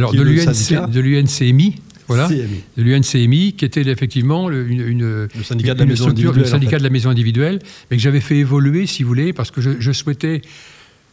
Alors, 0.00 0.14
de 0.14 1.00
l'UNCMI, 1.00 1.76
voilà, 2.08 2.28
de 2.28 2.82
l'UNCMI, 2.82 3.52
qui 3.52 3.64
était 3.64 3.82
effectivement 3.82 4.50
une, 4.50 5.02
le 5.02 5.28
syndicat, 5.44 5.74
de 5.74 5.80
la, 5.80 5.86
maison 5.86 6.08
individuelle, 6.08 6.46
syndicat 6.46 6.78
de 6.78 6.82
la 6.82 6.90
maison 6.90 7.10
individuelle, 7.10 7.60
mais 7.90 7.96
que 7.96 8.02
j'avais 8.02 8.20
fait 8.20 8.36
évoluer, 8.36 8.86
si 8.86 9.02
vous 9.02 9.08
voulez, 9.08 9.32
parce 9.32 9.50
que 9.50 9.60
je, 9.60 9.92
souhaitais 9.92 10.42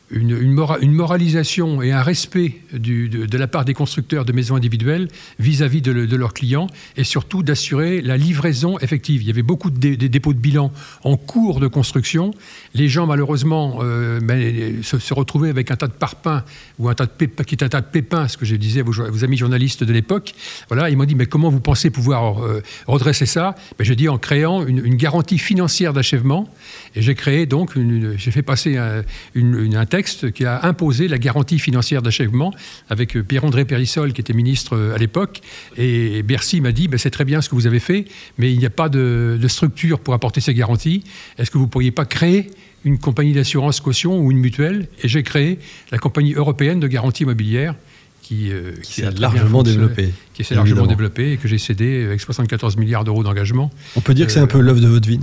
une, 0.10 0.38
une, 0.40 0.94
moralisation 0.94 1.82
et 1.82 1.92
un 1.92 2.02
respect 2.02 2.62
de, 2.72 3.38
la 3.38 3.48
part 3.48 3.66
des 3.66 3.74
constructeurs 3.74 4.24
de 4.24 4.32
maisons 4.32 4.56
individuelles 4.56 5.10
vis-à-vis 5.40 5.82
de, 5.82 6.16
leurs 6.16 6.34
clients 6.34 6.68
et 6.96 7.04
surtout 7.04 7.44
d'assurer 7.44 8.02
la 8.02 8.16
livraison 8.16 8.80
effective. 8.80 9.22
Il 9.22 9.28
y 9.28 9.32
avait 9.32 9.42
beaucoup 9.42 9.70
de, 9.70 9.96
dépôts 9.96 10.34
de 10.34 10.40
bilan 10.40 10.72
en 11.04 11.18
cours 11.18 11.60
de 11.60 11.68
construction. 11.68 12.32
Les 12.74 12.88
gens, 12.88 13.06
malheureusement, 13.06 13.80
euh, 13.82 14.20
ben, 14.22 14.82
se, 14.82 15.14
retrouvaient 15.14 15.50
avec 15.50 15.72
un 15.72 15.76
tas 15.76 15.88
de 15.88 15.94
parpaings 15.94 16.44
ou 16.80 16.88
un 16.88 16.94
tas 16.94 17.06
de 17.06 17.12
pépins, 17.12 17.44
qui 17.44 17.56
est 17.56 17.64
un 17.64 17.70
tas 17.70 17.82
de 17.82 17.88
pépins, 17.88 18.28
ce 18.28 18.38
que 18.38 18.46
je 18.46 18.56
disais 18.56 18.82
à 18.82 18.84
vos, 18.84 19.24
amis 19.24 19.38
journalistes 19.38 19.84
de 19.84 19.92
l'époque. 19.92 20.34
Voilà, 20.70 20.90
ils 20.90 20.96
m'ont 20.96 21.06
dit, 21.06 21.16
mais 21.16 21.26
comment 21.26 21.50
vous 21.50 21.60
pensez 21.60 21.90
pouvoir 21.90 22.44
euh, 22.44 22.62
redresser 22.88 23.26
ça? 23.26 23.56
Ben, 23.78 23.84
Je 23.84 23.94
dis 23.94 24.08
en 24.08 24.18
créant 24.18 24.66
une, 24.66 24.96
garantie 24.96 25.38
financière 25.38 25.94
d'achèvement. 25.94 26.50
Et 26.96 27.02
j'ai 27.02 27.14
créé 27.14 27.46
donc, 27.46 27.78
j'ai 28.18 28.32
fait 28.32 28.42
passer 28.42 28.78
un, 28.78 29.04
une, 29.36 29.76
un 29.76 29.86
qui 30.04 30.46
a 30.46 30.66
imposé 30.66 31.08
la 31.08 31.18
garantie 31.18 31.60
financière 31.60 32.02
d'achèvement 32.02 32.54
avec 32.90 33.16
euh, 33.16 33.24
Pierre-André 33.24 33.66
Périssol, 33.66 34.14
qui 34.14 34.22
était 34.22 34.34
ministre 34.34 34.76
euh, 34.76 34.96
à 34.96 34.98
l'époque. 34.98 35.42
Et 35.78 36.24
Bercy 36.24 36.62
m'a 36.62 36.72
dit 36.72 36.88
ben, 36.88 36.98
c'est 36.98 37.10
très 37.10 37.26
bien 37.26 37.42
ce 37.42 37.50
que 37.50 37.56
vous 37.56 37.68
avez 37.68 37.80
fait, 37.80 38.06
mais 38.38 38.52
il 38.52 38.60
n'y 38.60 38.66
a 38.66 38.70
pas 38.70 38.90
de, 38.90 39.40
structure 39.48 40.00
pour 40.00 40.14
apporter 40.14 40.42
ces 40.42 40.54
garanties. 40.54 41.04
Est-ce 41.38 41.52
que 41.52 41.58
vous 41.58 41.66
ne 41.66 41.70
pourriez 41.70 41.92
pas 41.92 42.06
créer 42.06 42.50
une 42.84 43.00
compagnie 43.00 43.34
d'assurance 43.34 43.80
caution 43.80 44.20
ou 44.20 44.32
une 44.32 44.40
mutuelle? 44.40 44.88
Et 45.04 45.08
j'ai 45.08 45.24
créé 45.24 45.60
la 45.92 45.98
compagnie 45.98 46.34
européenne 46.34 46.80
de 46.80 46.88
garantie 46.88 47.24
immobilière. 47.24 47.76
Qui, 48.24 48.52
euh, 48.52 48.74
qui, 48.84 48.96
s'est 48.96 49.12
largement 49.12 49.64
développée. 49.64 50.14
Qui 50.34 50.44
s'est 50.44 50.56
largement 50.56 50.86
développée 50.86 51.32
et 51.32 51.38
que 51.38 51.48
j'ai 51.48 51.58
cédé 51.58 52.04
avec 52.04 52.20
74 52.20 52.76
milliards 52.76 53.06
d'euros 53.06 53.24
d'engagement. 53.24 53.72
On 53.96 54.02
peut 54.02 54.14
dire 54.14 54.26
que 54.26 54.34
c'est 54.34 54.42
un 54.42 54.48
peu 54.48 54.60
l'œuvre 54.60 54.82
de 54.82 54.88
votre 54.88 55.08
vie, 55.08 55.22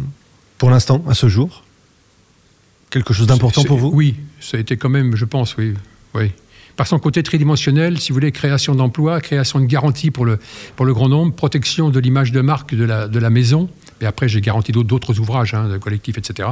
pour 0.56 0.70
l'instant, 0.70 1.04
à 1.06 1.12
ce 1.12 1.28
jour? 1.28 1.63
Quelque 2.94 3.12
chose 3.12 3.26
d'important 3.26 3.64
pour 3.64 3.78
vous 3.78 3.90
Oui, 3.92 4.14
ça 4.40 4.56
a 4.56 4.60
été 4.60 4.76
quand 4.76 4.88
même, 4.88 5.16
je 5.16 5.24
pense, 5.24 5.56
oui. 5.56 5.74
oui. 6.14 6.30
Par 6.76 6.86
son 6.86 6.98
côté 6.98 7.22
tridimensionnel, 7.22 7.98
si 7.98 8.10
vous 8.10 8.14
voulez, 8.14 8.32
création 8.32 8.74
d'emplois, 8.74 9.20
création 9.20 9.60
de 9.60 9.66
garanties 9.66 10.10
pour 10.10 10.24
le, 10.24 10.38
pour 10.76 10.86
le 10.86 10.94
grand 10.94 11.08
nombre, 11.08 11.32
protection 11.32 11.90
de 11.90 11.98
l'image 11.98 12.30
de 12.32 12.40
marque 12.40 12.74
de 12.74 12.84
la, 12.84 13.08
de 13.08 13.18
la 13.18 13.30
maison. 13.30 13.68
Et 14.00 14.06
après, 14.06 14.28
j'ai 14.28 14.40
garanti 14.40 14.72
d'autres 14.72 15.18
ouvrages, 15.20 15.54
hein, 15.54 15.78
collectifs, 15.80 16.18
etc. 16.18 16.48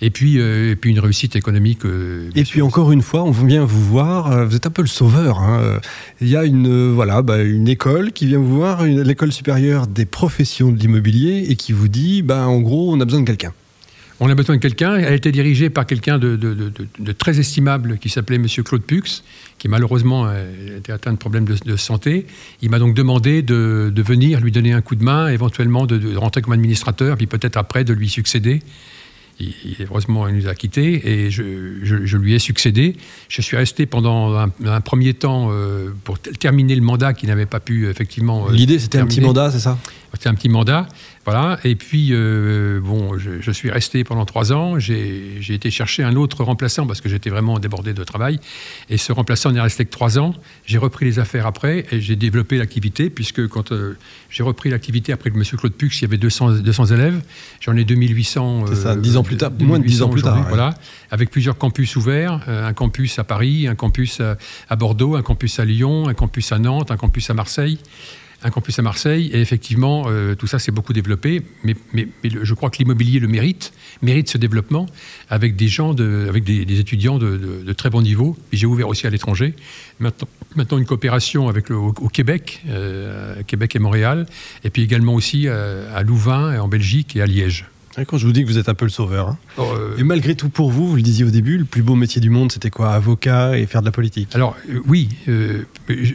Et 0.00 0.10
puis, 0.10 0.38
euh, 0.38 0.72
et 0.72 0.76
puis 0.76 0.90
une 0.90 0.98
réussite 0.98 1.36
économique. 1.36 1.84
Euh, 1.84 2.30
et 2.34 2.42
puis 2.42 2.62
encore 2.62 2.90
une 2.92 3.02
fois, 3.02 3.22
on 3.22 3.30
vient 3.30 3.64
vous 3.64 3.82
voir. 3.82 4.30
Euh, 4.30 4.44
vous 4.44 4.56
êtes 4.56 4.66
un 4.66 4.70
peu 4.70 4.82
le 4.82 4.88
sauveur. 4.88 5.38
Hein. 5.38 5.78
Il 6.20 6.28
y 6.28 6.36
a 6.36 6.44
une 6.44 6.92
voilà, 6.92 7.22
bah, 7.22 7.42
une 7.42 7.68
école 7.68 8.12
qui 8.12 8.26
vient 8.26 8.38
vous 8.38 8.56
voir, 8.56 8.84
l'école 8.84 9.32
supérieure 9.32 9.86
des 9.86 10.04
professions 10.04 10.72
de 10.72 10.78
l'immobilier, 10.78 11.46
et 11.48 11.56
qui 11.56 11.72
vous 11.72 11.88
dit, 11.88 12.22
bah, 12.22 12.46
en 12.48 12.60
gros, 12.60 12.92
on 12.92 13.00
a 13.00 13.04
besoin 13.04 13.20
de 13.20 13.26
quelqu'un. 13.26 13.52
On 14.22 14.28
a 14.28 14.34
besoin 14.34 14.56
de 14.56 14.60
quelqu'un. 14.60 14.96
Elle 14.96 15.06
a 15.06 15.14
été 15.14 15.32
dirigée 15.32 15.70
par 15.70 15.86
quelqu'un 15.86 16.18
de, 16.18 17.12
très 17.12 17.40
estimable 17.40 17.96
qui 17.98 18.10
s'appelait 18.10 18.36
M. 18.36 18.46
Claude 18.46 18.82
Pux, 18.82 19.22
qui 19.58 19.68
malheureusement 19.68 20.26
euh, 20.28 20.78
était 20.78 20.92
atteint 20.92 21.12
de 21.12 21.18
problèmes 21.18 21.46
de, 21.46 21.76
santé. 21.76 22.26
Il 22.60 22.68
m'a 22.68 22.78
donc 22.78 22.94
demandé 22.94 23.40
de, 23.40 23.92
venir 23.96 24.40
lui 24.40 24.52
donner 24.52 24.74
un 24.74 24.82
coup 24.82 24.94
de 24.94 25.02
main, 25.02 25.28
éventuellement 25.28 25.86
de, 25.86 26.16
rentrer 26.16 26.42
comme 26.42 26.52
administrateur, 26.52 27.16
puis 27.16 27.26
peut-être 27.26 27.56
après 27.56 27.82
de 27.82 27.94
lui 27.94 28.10
succéder. 28.10 28.60
Il, 29.40 29.54
heureusement, 29.80 30.28
il 30.28 30.36
nous 30.36 30.48
a 30.48 30.54
quittés 30.54 31.24
et 31.24 31.30
je, 31.30 32.16
lui 32.16 32.34
ai 32.34 32.38
succédé. 32.38 32.96
Je 33.30 33.40
suis 33.40 33.56
resté 33.56 33.86
pendant 33.86 34.36
un, 34.36 34.80
premier 34.82 35.14
temps 35.14 35.48
euh, 35.50 35.88
pour 36.04 36.18
terminer 36.18 36.74
le 36.74 36.82
mandat 36.82 37.14
qui 37.14 37.26
n'avait 37.26 37.46
pas 37.46 37.60
pu 37.60 37.88
effectivement. 37.88 38.48
Euh, 38.48 38.52
L'idée, 38.52 38.78
c'était 38.78 38.98
un 38.98 39.06
petit 39.06 39.22
mandat, 39.22 39.50
c'est 39.50 39.60
ça? 39.60 39.78
C'était 40.12 40.28
un 40.28 40.34
petit 40.34 40.50
mandat. 40.50 40.88
Voilà. 41.30 41.58
Et 41.62 41.76
puis, 41.76 42.08
euh, 42.10 42.80
bon, 42.80 43.16
je, 43.18 43.50
suis 43.52 43.70
resté 43.70 44.02
pendant 44.02 44.24
trois 44.24 44.52
ans. 44.52 44.78
J'ai 44.78 45.40
été 45.48 45.70
chercher 45.70 46.02
un 46.02 46.16
autre 46.16 46.42
remplaçant 46.42 46.86
parce 46.86 47.00
que 47.00 47.08
j'étais 47.08 47.30
vraiment 47.30 47.58
débordé 47.58 47.92
de 47.92 48.02
travail. 48.02 48.40
Et 48.88 48.96
ce 48.96 49.12
remplaçant 49.12 49.52
n'est 49.52 49.60
resté 49.60 49.84
que 49.84 49.90
trois 49.90 50.18
ans. 50.18 50.34
J'ai 50.66 50.78
repris 50.78 51.04
les 51.04 51.18
affaires 51.18 51.46
après 51.46 51.86
et 51.92 52.00
j'ai 52.00 52.16
développé 52.16 52.58
l'activité 52.58 53.10
puisque 53.10 53.46
quand 53.48 53.70
euh, 53.70 53.96
j'ai 54.28 54.42
repris 54.42 54.70
l'activité 54.70 55.12
après 55.12 55.30
que 55.30 55.36
M. 55.36 55.44
Claude 55.44 55.72
Pux, 55.72 55.90
il 55.98 56.02
y 56.02 56.04
avait 56.04 56.16
200, 56.16 56.62
200 56.62 56.86
élèves. 56.86 57.20
J'en 57.60 57.76
ai 57.76 57.84
2800. 57.84 58.64
C'est 58.68 58.74
ça, 58.74 58.96
dix 58.96 59.16
ans 59.16 59.22
plus 59.22 59.36
tard, 59.36 59.52
moins 59.60 59.78
de 59.78 59.86
dix 59.86 60.02
ans 60.02 60.08
plus 60.08 60.22
tard. 60.22 60.46
Voilà. 60.48 60.74
Avec 61.12 61.30
plusieurs 61.30 61.58
campus 61.58 61.94
ouverts. 61.96 62.40
Euh, 62.48 62.66
un 62.66 62.72
campus 62.72 63.18
à 63.18 63.24
Paris, 63.24 63.68
un 63.68 63.76
campus 63.76 64.20
à 64.20 64.76
Bordeaux, 64.76 65.14
un 65.14 65.22
campus 65.22 65.60
à 65.60 65.64
Lyon, 65.64 66.08
un 66.08 66.14
campus 66.14 66.50
à 66.50 66.58
Nantes, 66.58 66.90
un 66.90 66.96
campus 66.96 67.30
à 67.30 67.34
Marseille 67.34 67.78
un 68.42 68.50
campus 68.50 68.78
à 68.78 68.82
Marseille. 68.82 69.30
Et 69.32 69.40
effectivement, 69.40 70.04
euh, 70.06 70.34
tout 70.34 70.46
ça 70.46 70.58
s'est 70.58 70.72
beaucoup 70.72 70.92
développé. 70.92 71.42
Mais, 71.64 71.74
je 72.24 72.54
crois 72.54 72.70
que 72.70 72.78
l'immobilier 72.78 73.20
le 73.20 73.28
mérite, 73.28 73.72
mérite 74.02 74.28
ce 74.28 74.38
développement 74.38 74.86
avec 75.28 75.56
des 75.56 75.68
gens, 75.68 75.94
avec 76.28 76.44
des, 76.44 76.80
étudiants 76.80 77.18
de, 77.18 77.72
très 77.72 77.90
bon 77.90 78.02
niveau. 78.02 78.36
J'ai 78.52 78.66
ouvert 78.66 78.88
aussi 78.88 79.06
à 79.06 79.10
l'étranger. 79.10 79.54
Maintenant, 80.00 80.78
une 80.78 80.86
coopération 80.86 81.48
avec 81.48 81.68
le, 81.68 81.76
au, 81.76 81.92
Québec, 81.92 82.62
euh, 82.68 83.42
Québec 83.46 83.76
et 83.76 83.78
Montréal. 83.78 84.26
Et 84.64 84.70
puis 84.70 84.82
également 84.82 85.14
aussi 85.14 85.44
euh, 85.46 85.94
à 85.94 86.02
Louvain, 86.02 86.58
en 86.60 86.68
Belgique 86.68 87.16
et 87.16 87.22
à 87.22 87.26
Liège. 87.26 87.69
Quand 88.06 88.18
je 88.18 88.26
vous 88.26 88.32
dis 88.32 88.42
que 88.42 88.46
vous 88.46 88.58
êtes 88.58 88.68
un 88.68 88.74
peu 88.74 88.84
le 88.84 88.90
sauveur. 88.90 89.28
Hein. 89.28 89.38
Oh, 89.56 89.62
euh, 89.62 89.96
et 89.98 90.04
malgré 90.04 90.36
tout, 90.36 90.48
pour 90.48 90.70
vous, 90.70 90.88
vous 90.88 90.96
le 90.96 91.02
disiez 91.02 91.24
au 91.24 91.30
début, 91.30 91.58
le 91.58 91.64
plus 91.64 91.82
beau 91.82 91.96
métier 91.96 92.20
du 92.20 92.30
monde, 92.30 92.52
c'était 92.52 92.70
quoi? 92.70 92.92
Avocat 92.92 93.58
et 93.58 93.66
faire 93.66 93.80
de 93.80 93.86
la 93.86 93.92
politique 93.92 94.28
Alors, 94.34 94.56
euh, 94.70 94.80
oui. 94.86 95.08
Euh, 95.28 95.64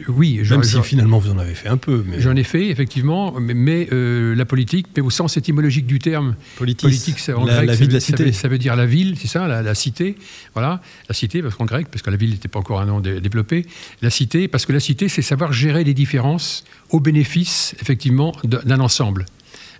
oui 0.08 0.40
Même 0.48 0.64
si 0.64 0.80
finalement 0.82 1.18
vous 1.18 1.30
en 1.30 1.38
avez 1.38 1.54
fait 1.54 1.68
un 1.68 1.76
peu. 1.76 2.02
Mais... 2.06 2.20
J'en 2.20 2.34
ai 2.34 2.44
fait, 2.44 2.68
effectivement, 2.68 3.34
mais, 3.38 3.88
la 3.90 4.44
politique, 4.46 4.86
mais 4.96 5.02
au 5.02 5.10
sens 5.10 5.36
étymologique 5.36 5.86
du 5.86 5.98
terme. 5.98 6.34
politique, 6.56 7.18
ça, 7.18 7.36
en 7.36 7.44
la, 7.44 7.56
grec, 7.56 7.66
la 7.68 7.74
ville 7.74 7.88
de 7.88 7.94
la 7.94 8.00
cité. 8.00 8.32
Ça 8.32 8.48
veut, 8.48 8.58
dire 8.58 8.74
la 8.74 8.86
ville, 8.86 9.16
c'est 9.18 9.28
ça, 9.28 9.46
la, 9.46 9.74
cité. 9.74 10.16
Voilà, 10.54 10.80
la 11.08 11.14
cité, 11.14 11.42
parce 11.42 11.54
qu'en 11.56 11.66
grec, 11.66 11.88
parce 11.90 12.02
que 12.02 12.10
la 12.10 12.16
ville 12.16 12.30
n'était 12.30 12.48
pas 12.48 12.58
encore 12.58 12.80
un 12.80 12.86
nom 12.86 13.00
développé. 13.00 13.66
La 14.00 14.10
cité, 14.10 14.48
parce 14.48 14.64
que 14.64 14.72
la 14.72 14.80
cité, 14.80 15.08
c'est 15.08 15.22
savoir 15.22 15.52
gérer 15.52 15.84
les 15.84 15.94
différences 15.94 16.64
au 16.90 17.00
bénéfice, 17.00 17.76
effectivement, 17.80 18.32
d'un 18.44 18.80
ensemble. 18.80 19.26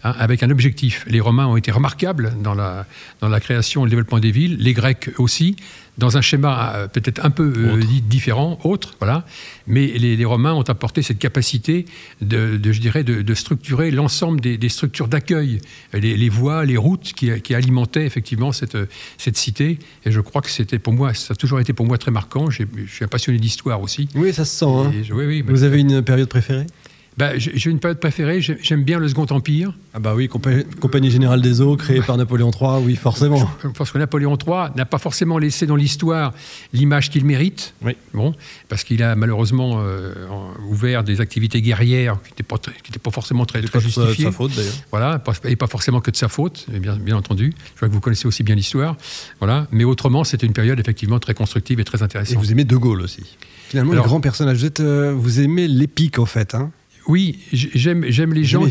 Hein, 0.05 0.15
avec 0.19 0.43
un 0.43 0.51
objectif. 0.51 1.05
Les 1.09 1.21
Romains 1.21 1.47
ont 1.47 1.57
été 1.57 1.71
remarquables 1.71 2.35
dans 2.43 2.55
la, 2.55 2.87
dans 3.21 3.29
la 3.29 3.41
création 3.41 3.83
et 3.83 3.85
le 3.85 3.91
développement 3.91 4.19
des 4.19 4.31
villes, 4.31 4.57
les 4.59 4.75
Grecs 4.75 5.11
aussi, 5.19 5.57
dans 5.97 6.19
un 6.19 6.21
schéma 6.21 6.73
euh, 6.75 6.89
peut-être 6.89 7.25
un 7.25 7.31
peu 7.31 7.51
euh, 7.57 7.81
différent, 8.07 8.59
autre, 8.63 8.95
voilà. 8.99 9.25
Mais 9.67 9.87
les, 9.87 10.25
Romains 10.27 10.53
ont 10.53 10.63
apporté 10.63 11.01
cette 11.01 11.19
capacité 11.19 11.87
de, 12.21 12.61
je 12.63 12.81
dirais, 12.81 13.05
de, 13.05 13.35
structurer 13.35 13.91
l'ensemble 13.91 14.41
des, 14.41 14.69
structures 14.69 15.09
d'accueil, 15.09 15.61
les, 15.95 16.29
voies, 16.29 16.65
les 16.65 16.77
routes 16.77 17.13
qui, 17.15 17.31
qui, 17.41 17.55
alimentaient 17.55 18.05
effectivement 18.05 18.53
cette, 18.53 18.77
cette 19.19 19.37
cité. 19.37 19.79
Et 20.05 20.11
je 20.11 20.21
crois 20.21 20.43
que 20.43 20.51
c'était 20.51 20.79
pour 20.79 20.93
moi, 20.93 21.15
ça 21.15 21.33
a 21.33 21.37
toujours 21.37 21.61
été 21.61 21.73
pour 21.73 21.87
moi 21.87 21.97
très 21.97 22.11
marquant. 22.11 22.51
Je 22.51 22.65
suis 22.89 23.05
un 23.05 23.09
passionné 23.09 23.39
d'histoire 23.39 23.81
aussi. 23.81 24.09
Oui, 24.15 24.33
ça 24.33 24.45
se 24.45 24.59
sent. 24.59 24.67
Hein. 24.67 24.93
Vous 25.47 25.63
avez 25.63 25.81
une 25.81 26.03
période 26.03 26.29
préférée? 26.29 26.67
Bah, 27.17 27.39
J'ai 27.39 27.71
une 27.71 27.79
période 27.79 27.99
préférée, 27.99 28.41
j'aime 28.41 28.85
bien 28.85 28.99
le 28.99 29.09
Second 29.09 29.27
Empire. 29.31 29.73
Ah 29.95 29.99
bah 29.99 30.15
oui, 30.15 30.29
Compagnie 30.29 31.11
Générale 31.11 31.41
des 31.41 31.61
Eaux, 31.63 31.77
créée 31.77 32.03
par 32.03 32.17
Napoléon 32.17 32.51
III, 32.51 32.83
oui, 32.85 32.97
forcément. 32.97 33.51
Parce 33.77 33.91
que 33.91 33.99
Napoléon 33.99 34.37
III 34.37 34.71
n'a 34.77 34.85
pas 34.85 34.99
forcément 34.99 35.39
laissé 35.39 35.67
dans 35.67 35.77
l'histoire 35.77 36.35
l'image 36.75 37.11
qu'il 37.11 37.25
mérite. 37.25 37.75
Oui. 37.83 37.97
Bon, 38.13 38.35
parce 38.69 38.85
qu'il 38.85 39.03
a 39.03 39.17
malheureusement 39.17 39.79
euh, 39.79 40.13
ouvert 40.69 41.05
des 41.05 41.21
activités 41.21 41.63
guerrières 41.63 42.19
qui 42.23 42.33
n'étaient 42.33 42.43
pas, 42.43 42.59
pas, 42.59 43.11
forcément 43.11 43.47
très, 43.47 43.63
très 43.63 43.81
justifiées. 43.81 44.25
de 44.25 44.31
sa 44.31 44.37
faute 44.37 44.55
d'ailleurs. 44.55 44.75
Voilà, 44.91 45.23
et 45.45 45.57
pas 45.57 45.67
forcément 45.67 46.01
que 46.01 46.11
de 46.11 46.17
sa 46.17 46.29
faute, 46.29 46.67
bien, 46.69 46.97
bien 46.97 47.17
entendu. 47.17 47.55
Je 47.75 47.81
vois 47.81 47.89
que 47.89 47.95
vous 47.95 48.01
connaissez 48.01 48.27
aussi 48.27 48.43
bien 48.43 48.55
l'histoire. 48.55 48.97
Voilà. 49.41 49.67
Mais 49.71 49.85
autrement, 49.85 50.25
c'était 50.25 50.47
une 50.47 50.53
période 50.53 50.79
effectivement 50.79 51.19
très 51.19 51.35
constructive 51.35 51.81
et 51.81 51.85
très 51.85 52.03
intéressante. 52.03 52.35
Et 52.35 52.39
vous 52.39 52.53
aimez 52.53 52.65
De 52.65 52.77
Gaulle 52.77 53.01
aussi 53.01 53.23
Finalement, 53.69 53.95
le 53.95 54.03
grand 54.03 54.21
personnage. 54.21 54.59
Vous, 54.59 54.71
euh, 54.81 55.13
vous 55.17 55.41
aimez 55.41 55.67
l'épique 55.67 56.19
en 56.19 56.27
fait. 56.27 56.55
Hein 56.55 56.71
oui, 57.09 57.39
j'aime, 57.53 58.03
les 58.05 58.45
gens 58.45 58.67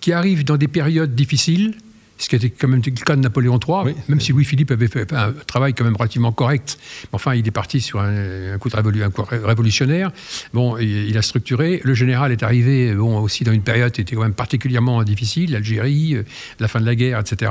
qui, 0.00 0.12
arrivent 0.12 0.44
dans 0.44 0.56
des 0.56 0.68
périodes 0.68 1.14
difficiles, 1.14 1.74
ce 2.18 2.28
qui 2.28 2.36
était 2.36 2.50
quand 2.50 2.68
même 2.68 2.82
le 2.84 2.92
cas 2.92 3.16
de 3.16 3.22
Napoléon 3.22 3.58
III, 3.58 3.94
même 4.08 4.20
si 4.20 4.32
Louis-Philippe 4.32 4.70
avait 4.70 4.86
fait 4.86 5.12
un 5.12 5.32
travail 5.46 5.74
quand 5.74 5.84
même 5.84 5.96
relativement 5.96 6.30
correct. 6.30 6.78
Enfin, 7.12 7.34
il 7.34 7.46
est 7.46 7.50
parti 7.50 7.80
sur 7.80 8.00
un, 8.00 8.56
coup 8.58 8.68
de 8.68 9.46
révolutionnaire. 9.46 10.12
Bon, 10.52 10.76
il, 10.78 11.16
a 11.16 11.22
structuré. 11.22 11.80
Le 11.84 11.94
général 11.94 12.32
est 12.32 12.42
arrivé 12.42 12.94
bon, 12.94 13.18
aussi 13.18 13.44
dans 13.44 13.52
une 13.52 13.62
période 13.62 13.92
qui 13.92 14.00
était 14.00 14.14
quand 14.14 14.22
même 14.22 14.34
particulièrement 14.34 15.02
difficile, 15.02 15.52
l'Algérie, 15.52 16.14
euh, 16.14 16.22
la 16.60 16.68
fin 16.68 16.80
de 16.80 16.86
la 16.86 16.94
guerre, 16.94 17.18
etc., 17.18 17.50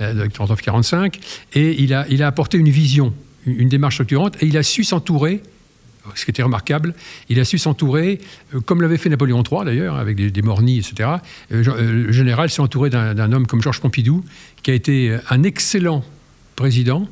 euh, 0.00 0.28
39-45. 0.28 1.14
Et 1.54 1.82
il 1.82 1.94
a, 1.94 2.06
il 2.08 2.22
a 2.22 2.26
apporté 2.26 2.58
une 2.58 2.68
vision, 2.68 3.12
une 3.46 3.68
démarche 3.68 3.94
structurante, 3.94 4.40
et 4.42 4.46
il 4.46 4.56
a 4.56 4.62
su 4.62 4.84
s'entourer 4.84 5.42
ce 6.14 6.24
qui 6.24 6.30
était 6.30 6.42
remarquable. 6.42 6.94
Il 7.28 7.40
a 7.40 7.44
su 7.44 7.58
s'entourer, 7.58 8.20
euh, 8.54 8.60
comme 8.60 8.82
l'avait 8.82 8.98
fait 8.98 9.08
Napoléon 9.08 9.42
III 9.42 9.64
d'ailleurs, 9.64 9.96
avec 9.96 10.16
des, 10.16 10.30
des 10.30 10.42
mornis, 10.42 10.78
etc. 10.78 11.10
Euh, 11.52 11.64
euh, 11.66 12.04
le 12.06 12.12
général 12.12 12.50
s'est 12.50 12.62
entouré 12.62 12.90
d'un 12.90 13.32
homme 13.32 13.46
comme 13.46 13.62
Georges 13.62 13.80
Pompidou, 13.80 14.24
qui 14.62 14.70
a 14.70 14.74
été 14.74 15.16
un 15.30 15.42
excellent 15.42 16.04
président, 16.54 17.08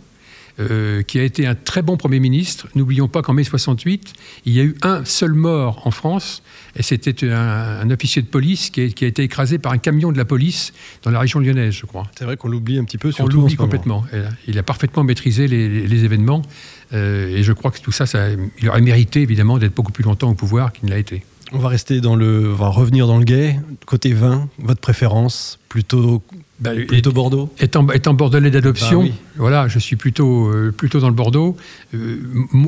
euh, 0.60 1.02
qui 1.02 1.18
a 1.18 1.24
été 1.24 1.48
un 1.48 1.56
très 1.56 1.82
bon 1.82 1.96
Premier 1.96 2.20
ministre. 2.20 2.68
N'oublions 2.76 3.08
pas 3.08 3.22
qu'en 3.22 3.32
mai 3.32 3.42
68, 3.42 4.12
il 4.46 4.52
y 4.52 4.60
a 4.60 4.62
eu 4.62 4.76
un 4.82 5.04
seul 5.04 5.32
mort 5.32 5.84
en 5.84 5.90
France, 5.90 6.44
et 6.76 6.82
c'était 6.84 7.28
un, 7.28 7.90
officier 7.90 8.22
de 8.22 8.28
police 8.28 8.70
qui 8.70 8.80
a, 8.80 8.84
été 8.84 9.24
écrasé 9.24 9.58
par 9.58 9.72
un 9.72 9.78
camion 9.78 10.12
de 10.12 10.16
la 10.16 10.24
police 10.24 10.72
dans 11.02 11.10
la 11.10 11.18
région 11.18 11.40
lyonnaise, 11.40 11.74
je 11.74 11.86
crois. 11.86 12.04
C'est 12.16 12.24
vrai 12.24 12.36
qu'on 12.36 12.48
l'oublie 12.48 12.78
un 12.78 12.84
petit 12.84 12.98
peu, 12.98 13.10
On 13.18 13.26
l'oublie 13.26 13.56
complètement. 13.56 14.04
Il 14.46 14.56
a 14.56 14.62
parfaitement 14.62 15.02
maîtrisé 15.02 15.48
les, 15.48 16.04
événements, 16.04 16.42
euh, 16.92 17.36
et 17.36 17.42
je 17.42 17.52
crois 17.52 17.72
que 17.72 17.80
tout 17.80 17.92
ça, 17.92 18.06
ça, 18.06 18.28
il 18.30 18.68
aurait 18.68 18.80
mérité 18.80 19.22
évidemment 19.22 19.58
d'être 19.58 19.74
beaucoup 19.74 19.92
plus 19.92 20.04
longtemps 20.04 20.30
au 20.30 20.34
pouvoir 20.34 20.72
qu'il 20.72 20.86
ne 20.86 20.90
l'a 20.90 20.98
été. 20.98 21.24
On 21.52 21.58
va 21.58 21.68
rester 21.68 22.00
dans 22.00 22.14
le, 22.14 22.52
on 22.52 22.54
va 22.54 22.68
revenir 22.68 23.08
dans 23.08 23.18
le 23.18 23.24
guet. 23.24 23.58
Côté 23.86 24.12
vin, 24.12 24.48
votre 24.58 24.80
préférence? 24.80 25.58
Plutôt 25.74 26.22
bah, 26.60 26.70
plutôt 26.86 27.10
Bordeaux 27.10 27.52
étant, 27.58 27.84
étant 27.90 28.14
bordelais 28.14 28.52
d'adoption, 28.52 29.02
bah 29.02 29.10
voilà, 29.34 29.66
je 29.66 29.80
suis 29.80 29.96
plutôt, 29.96 30.46
euh, 30.46 30.70
plutôt 30.70 31.00
dans 31.00 31.08
le 31.08 31.14
Bordeaux. 31.14 31.56
Euh, 31.94 32.22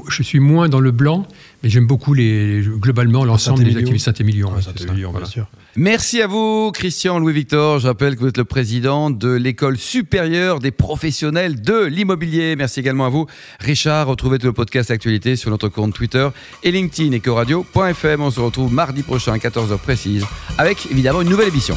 je 0.09 0.23
suis 0.25 0.41
moins 0.41 0.69
dans 0.69 0.81
le 0.81 0.91
blanc, 0.91 1.25
mais 1.63 1.69
j'aime 1.71 1.87
beaucoup 1.87 2.15
les, 2.15 2.63
globalement 2.63 3.25
l'ensemble 3.25 3.63
des 3.63 3.77
activités 3.77 4.01
Saint-Émilion. 4.01 4.51
bien 4.51 5.25
sûr. 5.25 5.47
Merci 5.77 6.21
à 6.21 6.27
vous, 6.27 6.73
Christian 6.75 7.21
Louis-Victor. 7.21 7.79
Je 7.79 7.87
rappelle 7.87 8.17
que 8.17 8.23
vous 8.23 8.27
êtes 8.27 8.39
le 8.39 8.45
président 8.45 9.11
de 9.11 9.31
l'École 9.31 9.79
supérieure 9.79 10.59
des 10.59 10.73
professionnels 10.73 11.61
de 11.61 11.85
l'immobilier. 11.85 12.57
Merci 12.57 12.81
également 12.81 13.07
à 13.07 13.11
vous, 13.11 13.27
Richard. 13.61 14.09
Retrouvez 14.09 14.41
tout 14.41 14.49
le 14.49 14.53
podcast 14.53 14.91
actualité 14.91 15.37
sur 15.37 15.51
notre 15.51 15.69
compte 15.69 15.95
Twitter 15.95 16.29
et 16.65 16.73
LinkedIn 16.73 17.17
ecoradio.fm. 17.17 18.21
On 18.21 18.33
se 18.33 18.41
retrouve 18.41 18.73
mardi 18.73 19.05
prochain 19.05 19.35
à 19.35 19.39
14h 19.39 19.79
précise 19.79 20.25
avec 20.59 20.91
évidemment 20.91 21.23
une 21.23 21.31
nouvelle 21.31 21.49
émission. 21.49 21.77